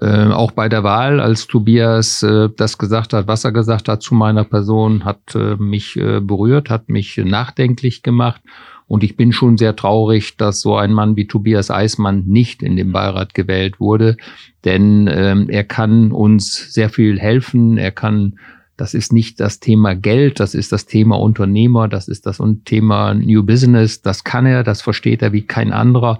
[0.00, 4.02] äh, auch bei der Wahl, als Tobias äh, das gesagt hat, was er gesagt hat
[4.02, 8.40] zu meiner Person, hat äh, mich äh, berührt, hat mich nachdenklich gemacht.
[8.86, 12.76] Und ich bin schon sehr traurig, dass so ein Mann wie Tobias Eismann nicht in
[12.76, 14.16] den Beirat gewählt wurde,
[14.64, 17.78] denn ähm, er kann uns sehr viel helfen.
[17.78, 18.38] Er kann,
[18.80, 23.12] das ist nicht das Thema Geld, das ist das Thema Unternehmer, das ist das Thema
[23.12, 24.00] New Business.
[24.00, 26.18] Das kann er, das versteht er wie kein anderer.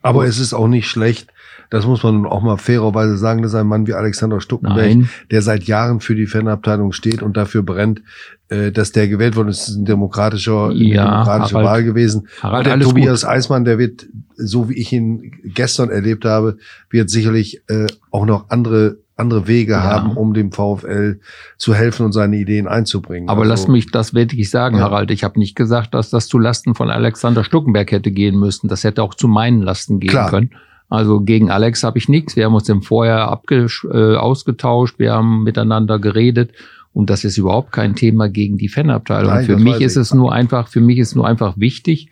[0.00, 1.28] Aber es ist auch nicht schlecht,
[1.68, 5.42] das muss man auch mal fairerweise sagen, dass ein Mann wie Alexander Stuckenberg, Nein, der
[5.42, 8.00] seit Jahren für die Fanabteilung steht und dafür brennt,
[8.48, 9.50] äh, dass der gewählt wurde.
[9.50, 12.28] Es ist ein demokratischer, eine Ja, demokratische Harald- Wahl gewesen.
[12.42, 16.56] Harald, der Tobias Eismann, der wird, so wie ich ihn gestern erlebt habe,
[16.88, 19.82] wird sicherlich äh, auch noch andere andere Wege Ja.
[19.82, 21.20] haben, um dem VfL
[21.56, 23.28] zu helfen und seine Ideen einzubringen.
[23.28, 24.82] Aber Also, lass mich das wirklich sagen, Ja.
[24.84, 25.10] Harald.
[25.10, 28.68] Ich habe nicht gesagt, dass das zu Lasten von Alexander Stuckenberg hätte gehen müssen.
[28.68, 30.30] Das hätte auch zu meinen Lasten gehen Klar.
[30.30, 30.50] können.
[30.88, 32.36] Also gegen Alex habe ich nichts.
[32.36, 36.52] Wir haben uns Vorjahr abgesch äh, ausgetauscht, wir haben miteinander geredet
[36.94, 39.30] und das ist überhaupt kein Thema gegen die Fanabteilung.
[39.32, 42.08] Nein, für mich ist es nur einfach, für mich ist nur einfach wichtig,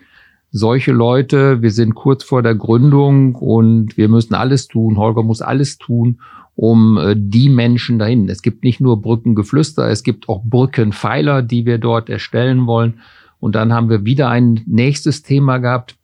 [0.51, 5.41] solche Leute, wir sind kurz vor der Gründung und wir müssen alles tun, Holger muss
[5.43, 6.21] alles tun,
[6.57, 8.29] um äh, die Menschen dahin.
[8.29, 12.95] Es gibt nicht nur Brückengeflüster, es gibt auch Brückenpfeiler, die wir dort erstellen wollen.
[13.39, 15.97] Und dann haben wir wieder ein nächstes Thema gehabt.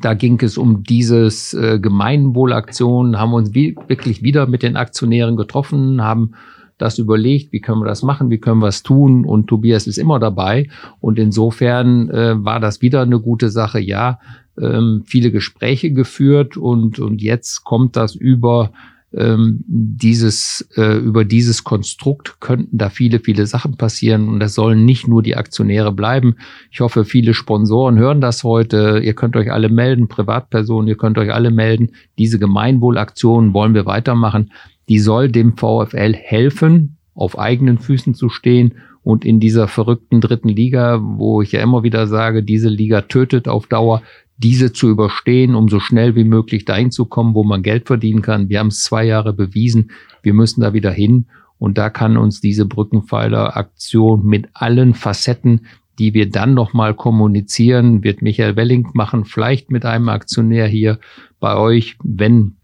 [0.00, 5.36] Da ging es um dieses äh, Gemeinwohlaktion, haben uns wie, wirklich wieder mit den Aktionären
[5.36, 6.32] getroffen, haben
[6.78, 9.98] das überlegt, wie können wir das machen, wie können wir es tun und Tobias ist
[9.98, 10.68] immer dabei
[11.00, 13.78] und insofern äh, war das wieder eine gute Sache.
[13.78, 14.18] Ja,
[14.58, 18.72] ähm, viele Gespräche geführt und und jetzt kommt das über
[19.14, 24.84] ähm, dieses, äh, über dieses Konstrukt könnten da viele, viele Sachen passieren und das sollen
[24.84, 26.36] nicht nur die Aktionäre bleiben.
[26.70, 29.00] Ich hoffe, viele Sponsoren hören das heute.
[29.04, 31.90] Ihr könnt euch alle melden, Privatpersonen, ihr könnt euch alle melden.
[32.18, 34.50] Diese Gemeinwohlaktion wollen wir weitermachen.
[34.88, 40.48] Die soll dem VfL helfen, auf eigenen Füßen zu stehen und in dieser verrückten dritten
[40.48, 44.02] Liga, wo ich ja immer wieder sage, diese Liga tötet auf Dauer,
[44.42, 48.22] diese zu überstehen, um so schnell wie möglich dahin zu kommen, wo man Geld verdienen
[48.22, 48.48] kann.
[48.48, 49.90] Wir haben es zwei Jahre bewiesen.
[50.22, 51.26] Wir müssen da wieder hin.
[51.58, 55.66] Und da kann uns diese Brückenpfeiler-Aktion mit allen Facetten,
[55.98, 60.98] die wir dann nochmal kommunizieren, wird Michael Welling machen, vielleicht mit einem Aktionär hier
[61.38, 62.56] bei euch, wenn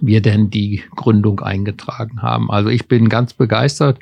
[0.00, 2.50] wir denn die Gründung eingetragen haben.
[2.50, 3.98] Also ich bin ganz begeistert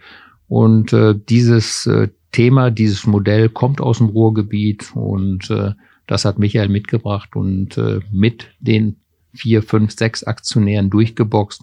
[0.47, 5.72] und äh, dieses äh, Thema, dieses Modell kommt aus dem Ruhrgebiet und äh,
[6.07, 8.96] das hat Michael mitgebracht und äh, mit den
[9.34, 11.62] vier, fünf, sechs Aktionären durchgeboxt.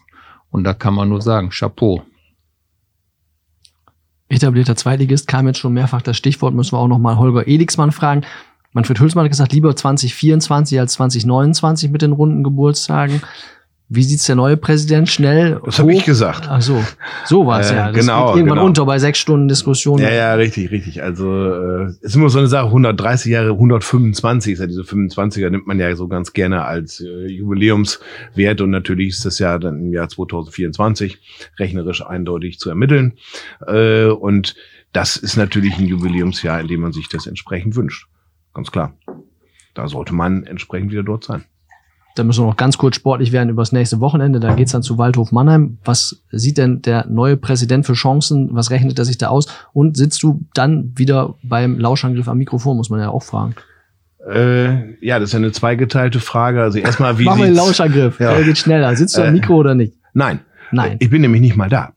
[0.52, 2.04] Und da kann man nur sagen, Chapeau.
[4.30, 8.24] Etablierter Zweitligist kam jetzt schon mehrfach das Stichwort, müssen wir auch nochmal Holger Elixmann fragen.
[8.72, 13.22] Manfred Hülsmann hat gesagt, lieber 2024 als 2029 mit den runden Geburtstagen.
[13.96, 15.62] Wie sieht's der neue Präsident schnell?
[15.64, 16.48] Das habe ich gesagt.
[16.50, 16.84] Ach so,
[17.26, 17.92] so war es Äh, ja.
[17.92, 18.66] Das genau, geht irgendwann genau.
[18.66, 20.00] unter bei sechs Stunden Diskussion.
[20.00, 21.04] Ja, ja, richtig, richtig.
[21.04, 25.68] Also äh, ist immer so eine Sache, 130 Jahre, 125 ist ja diese 25er, nimmt
[25.68, 29.94] man ja so ganz gerne als äh, Jubiläumswert und natürlich ist das ja dann im
[29.94, 31.20] Jahr 2024
[31.60, 33.14] rechnerisch eindeutig zu ermitteln.
[33.68, 34.56] Äh, und
[34.92, 38.08] das ist natürlich ein Jubiläumsjahr, in dem man sich das entsprechend wünscht.
[38.56, 38.98] Ganz klar.
[39.76, 41.46] Da sollte man entsprechend wieder dort sein.
[42.16, 44.40] Da müssen wir noch ganz kurz sportlich werden übers nächste Wochenende.
[44.40, 45.80] Da geht's dann zu Waldhof Mannheim.
[45.84, 48.50] Was sieht denn der neue Präsident für Chancen?
[48.52, 49.48] Was rechnet er sich da aus?
[49.74, 53.56] Und sitzt du dann wieder beim Lauschangriff am Mikrofon, muss man ja auch fragen.
[54.32, 56.62] Äh, ja, das ist ja eine zweigeteilte Frage.
[56.62, 58.20] Also erstmal, wie wir den sieht's- Lauschangriff.
[58.20, 58.34] Ja.
[58.36, 58.96] Der geht schneller.
[58.96, 59.94] Sitzt du am Äh, Mikro oder nicht?
[60.14, 60.40] Nein.
[60.72, 60.98] Nein.
[61.00, 61.93] Ich bin nämlich nicht mal da.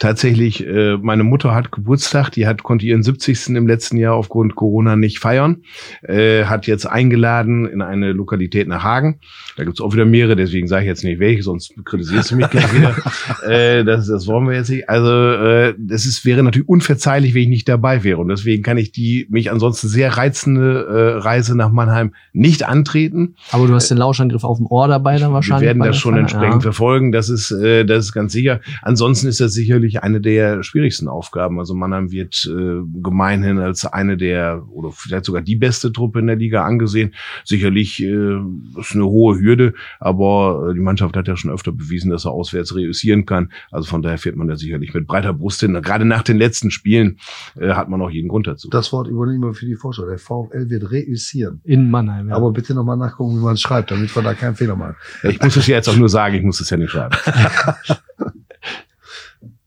[0.00, 3.54] Tatsächlich, äh, meine Mutter hat Geburtstag, die hat konnte ihren 70.
[3.54, 5.58] im letzten Jahr aufgrund Corona nicht feiern,
[6.02, 9.20] äh, hat jetzt eingeladen in eine Lokalität nach Hagen.
[9.58, 12.48] Da gibt's auch wieder mehrere, deswegen sage ich jetzt nicht welche, sonst kritisierst du mich
[12.48, 12.96] gleich wieder.
[13.46, 14.88] äh, das, das wollen wir jetzt nicht.
[14.88, 18.20] Also äh, das ist, wäre natürlich unverzeihlich, wenn ich nicht dabei wäre.
[18.22, 23.34] Und deswegen kann ich die mich ansonsten sehr reizende äh, Reise nach Mannheim nicht antreten.
[23.50, 25.68] Aber du hast den Lauschangriff auf dem Ohr dabei dann wahrscheinlich.
[25.68, 26.22] Wir werden das schon Feier.
[26.22, 26.60] entsprechend Ja.
[26.60, 27.12] verfolgen.
[27.12, 28.60] Das ist, äh, das ist ganz sicher.
[28.80, 31.58] Ansonsten ist das sicherlich eine der schwierigsten Aufgaben.
[31.58, 36.26] Also Mannheim wird äh, gemeinhin als eine der oder vielleicht sogar die beste Truppe in
[36.26, 37.14] der Liga angesehen.
[37.44, 38.36] Sicherlich äh,
[38.78, 42.32] ist eine hohe Hürde, aber äh, die Mannschaft hat ja schon öfter bewiesen, dass er
[42.32, 43.50] auswärts reüssieren kann.
[43.70, 45.74] Also von daher fährt man da sicherlich mit breiter Brust hin.
[45.82, 47.18] Gerade nach den letzten Spielen
[47.58, 48.68] äh, hat man auch jeden Grund dazu.
[48.70, 50.06] Das Wort übernehmen wir für die Vorschau.
[50.06, 51.60] Der VfL wird reüssieren.
[51.64, 52.36] In Mannheim, ja.
[52.36, 54.96] Aber bitte nochmal nachgucken, wie man es schreibt, damit wir da keinen Fehler machen.
[55.22, 57.16] Ich muss es ja jetzt auch nur sagen, ich muss es ja nicht schreiben.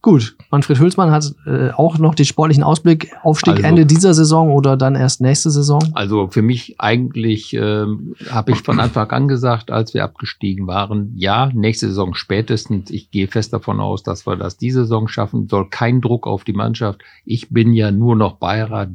[0.04, 4.52] Gut, Manfred Hülsmann hat äh, auch noch den sportlichen Ausblick, Aufstieg Also- Ende dieser Saison
[4.52, 5.82] oder dann erst nächste Saison.
[5.94, 11.14] Also für mich eigentlich ähm, habe ich von Anfang an gesagt, als wir abgestiegen waren,
[11.16, 12.92] ja, nächste Saison spätestens.
[12.92, 15.48] Ich gehe fest davon aus, dass wir das diese Saison schaffen.
[15.48, 17.00] Soll kein Druck auf die Mannschaft.
[17.24, 18.90] Ich bin ja nur noch Beirat.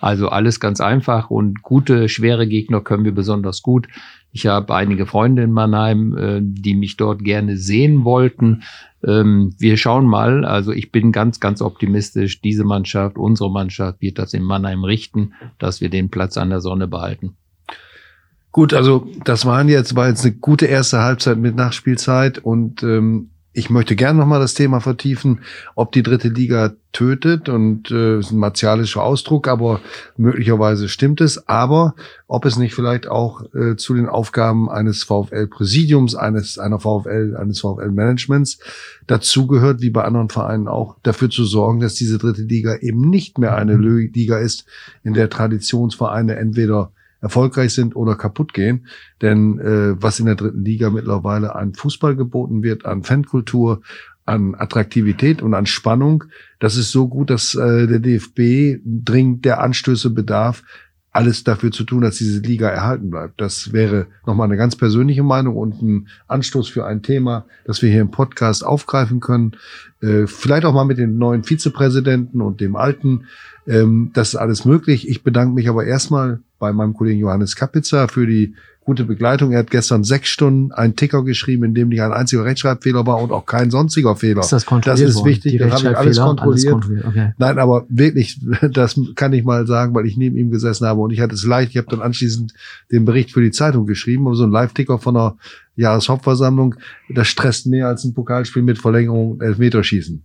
[0.00, 3.88] Also alles ganz einfach und gute, schwere Gegner können wir besonders gut.
[4.32, 8.62] Ich habe einige Freunde in Mannheim, äh, die mich dort gerne sehen wollten.
[9.04, 10.44] Ähm, wir schauen mal.
[10.44, 12.40] Also ich bin ganz, ganz optimistisch.
[12.40, 16.62] Diese Mannschaft, unsere Mannschaft wird das in Mannheim richten, dass wir den Platz an der
[16.62, 17.36] Sonne behalten.
[18.52, 23.30] Gut, also das waren jetzt, war jetzt eine gute erste Halbzeit mit Nachspielzeit und ähm,
[23.52, 25.40] ich möchte gerne nochmal das Thema vertiefen,
[25.74, 29.80] ob die dritte Liga tötet und äh, ist ein martialischer Ausdruck, aber
[30.16, 31.94] möglicherweise stimmt es, aber
[32.28, 37.60] ob es nicht vielleicht auch äh, zu den Aufgaben eines VfL-Präsidiums, eines einer VfL, eines
[37.60, 38.58] VfL-Managements
[39.06, 43.38] dazugehört, wie bei anderen Vereinen auch, dafür zu sorgen, dass diese dritte Liga eben nicht
[43.38, 44.64] mehr eine Liga ist,
[45.02, 46.92] in der Traditionsvereine entweder
[47.22, 48.86] erfolgreich sind oder kaputt gehen.
[49.22, 53.80] Denn äh, was in der dritten Liga mittlerweile an Fußball geboten wird, an Fankultur,
[54.26, 56.24] an Attraktivität und an Spannung,
[56.58, 60.62] das ist so gut, dass äh, der DFB dringend der Anstöße bedarf,
[61.12, 63.40] alles dafür zu tun, dass diese Liga erhalten bleibt.
[63.40, 67.90] Das wäre nochmal eine ganz persönliche Meinung und ein Anstoß für ein Thema, das wir
[67.90, 69.52] hier im Podcast aufgreifen können.
[70.00, 73.26] Äh, vielleicht auch mal mit den neuen Vizepräsidenten und dem alten.
[73.66, 75.08] Ähm, das ist alles möglich.
[75.08, 78.54] Ich bedanke mich aber erstmal bei meinem Kollegen Johannes Kapitzer für die
[78.84, 79.52] gute Begleitung.
[79.52, 83.22] Er hat gestern sechs Stunden einen Ticker geschrieben, in dem nicht ein einziger Rechtschreibfehler war
[83.22, 84.40] und auch kein sonstiger Fehler.
[84.40, 86.72] Ist das kontrolliert Das ist wichtig, das habe ich alles kontrolliert.
[86.72, 87.06] kontrolliert.
[87.06, 87.32] Okay.
[87.38, 88.40] Nein, aber wirklich,
[88.72, 91.44] das kann ich mal sagen, weil ich neben ihm gesessen habe und ich hatte es
[91.44, 91.70] leicht.
[91.70, 92.52] Ich habe dann anschließend
[92.90, 95.36] den Bericht für die Zeitung geschrieben, aber so ein Live-Ticker von einer
[95.76, 96.74] Jahreshauptversammlung,
[97.08, 100.22] das stresst mehr als ein Pokalspiel mit Verlängerung und Elfmeterschießen.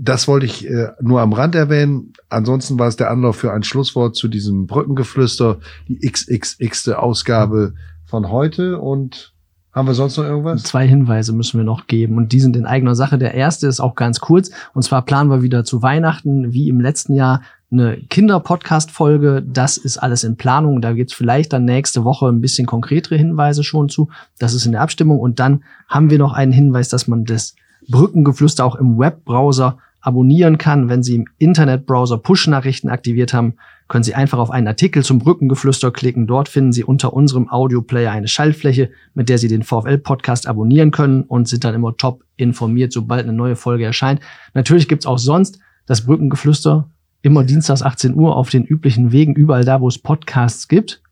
[0.00, 2.12] Das wollte ich äh, nur am Rand erwähnen.
[2.28, 6.90] Ansonsten war es der Anlauf für ein Schlusswort zu diesem Brückengeflüster, die XXX.
[6.90, 7.74] Ausgabe
[8.06, 8.78] von heute.
[8.78, 9.34] Und
[9.72, 10.62] haben wir sonst noch irgendwas?
[10.62, 13.18] Zwei Hinweise müssen wir noch geben und die sind in eigener Sache.
[13.18, 16.80] Der erste ist auch ganz kurz und zwar planen wir wieder zu Weihnachten wie im
[16.80, 19.42] letzten Jahr eine Kinder-Podcast-Folge.
[19.46, 20.80] Das ist alles in Planung.
[20.80, 24.08] Da gibt's vielleicht dann nächste Woche ein bisschen konkretere Hinweise schon zu.
[24.38, 25.18] Das ist in der Abstimmung.
[25.20, 27.54] Und dann haben wir noch einen Hinweis, dass man das
[27.88, 30.88] Brückengeflüster auch im Webbrowser abonnieren kann.
[30.88, 33.54] Wenn Sie im Internetbrowser Push-Nachrichten aktiviert haben,
[33.88, 36.26] können Sie einfach auf einen Artikel zum Brückengeflüster klicken.
[36.26, 41.22] Dort finden Sie unter unserem Audioplayer eine Schaltfläche, mit der Sie den VfL-Podcast abonnieren können
[41.22, 44.20] und sind dann immer top informiert, sobald eine neue Folge erscheint.
[44.54, 46.90] Natürlich gibt's auch sonst das Brückengeflüster
[47.22, 51.02] immer dienstags 18 Uhr auf den üblichen Wegen, überall da, wo es Podcasts gibt.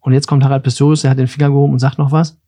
[0.00, 2.38] Und jetzt kommt Harald Pistorius, der hat den Finger gehoben und sagt noch was.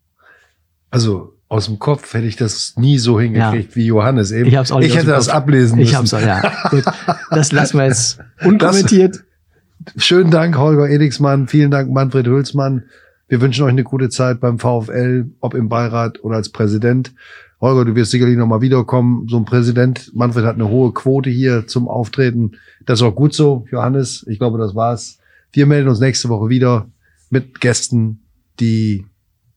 [0.90, 4.49] Also aus dem Kopf hätte ich das nie so hingekriegt wie Johannes eben.
[4.49, 5.88] Ich hab's auch nicht ich hätte das ablesen müssen.
[5.88, 6.42] Ich hab's auch, ja.
[6.70, 6.84] Gut.
[7.30, 9.24] Das lassen wir jetzt unkommentiert.
[9.96, 11.49] Schönen Dank, Holger Edigsmann.
[11.49, 12.84] Vielen Dank, Manfred Hülsmann.
[13.28, 17.14] Wir wünschen euch eine gute Zeit beim VfL, ob im Beirat oder als Präsident.
[17.61, 19.26] Holger, du wirst sicherlich nochmal wiederkommen.
[19.28, 22.53] So ein Präsident, Manfred hat eine hohe Quote hier zum Auftreten.
[22.84, 24.24] Das ist auch gut so, Johannes.
[24.28, 25.18] Ich glaube, das war's.
[25.53, 26.88] Wir melden uns nächste Woche wieder
[27.30, 28.20] mit Gästen,
[28.61, 29.07] die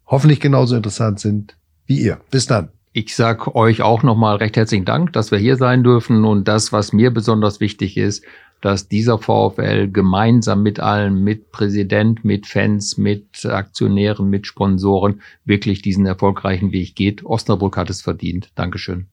[0.06, 1.56] hoffentlich genauso interessant sind
[1.92, 2.20] wie ihr.
[2.32, 2.70] Bis dann.
[2.94, 6.26] Ich sag euch auch nochmal recht herzlichen Dank, dass wir hier sein dürfen.
[6.26, 8.24] Und das, was mir besonders wichtig ist,
[8.62, 15.82] dass dieser VfL gemeinsam mit allen, mit Präsident, mit Fans, mit Aktionären, mit Sponsoren wirklich
[15.82, 17.26] diesen erfolgreichen Weg geht.
[17.26, 18.52] Osnabrück hat es verdient.
[18.56, 19.08] Dankeschön.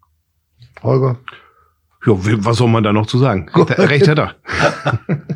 [0.83, 1.19] Holger.
[2.07, 3.49] Ja, was soll man da noch zu sagen?
[3.55, 4.37] Recht hat er.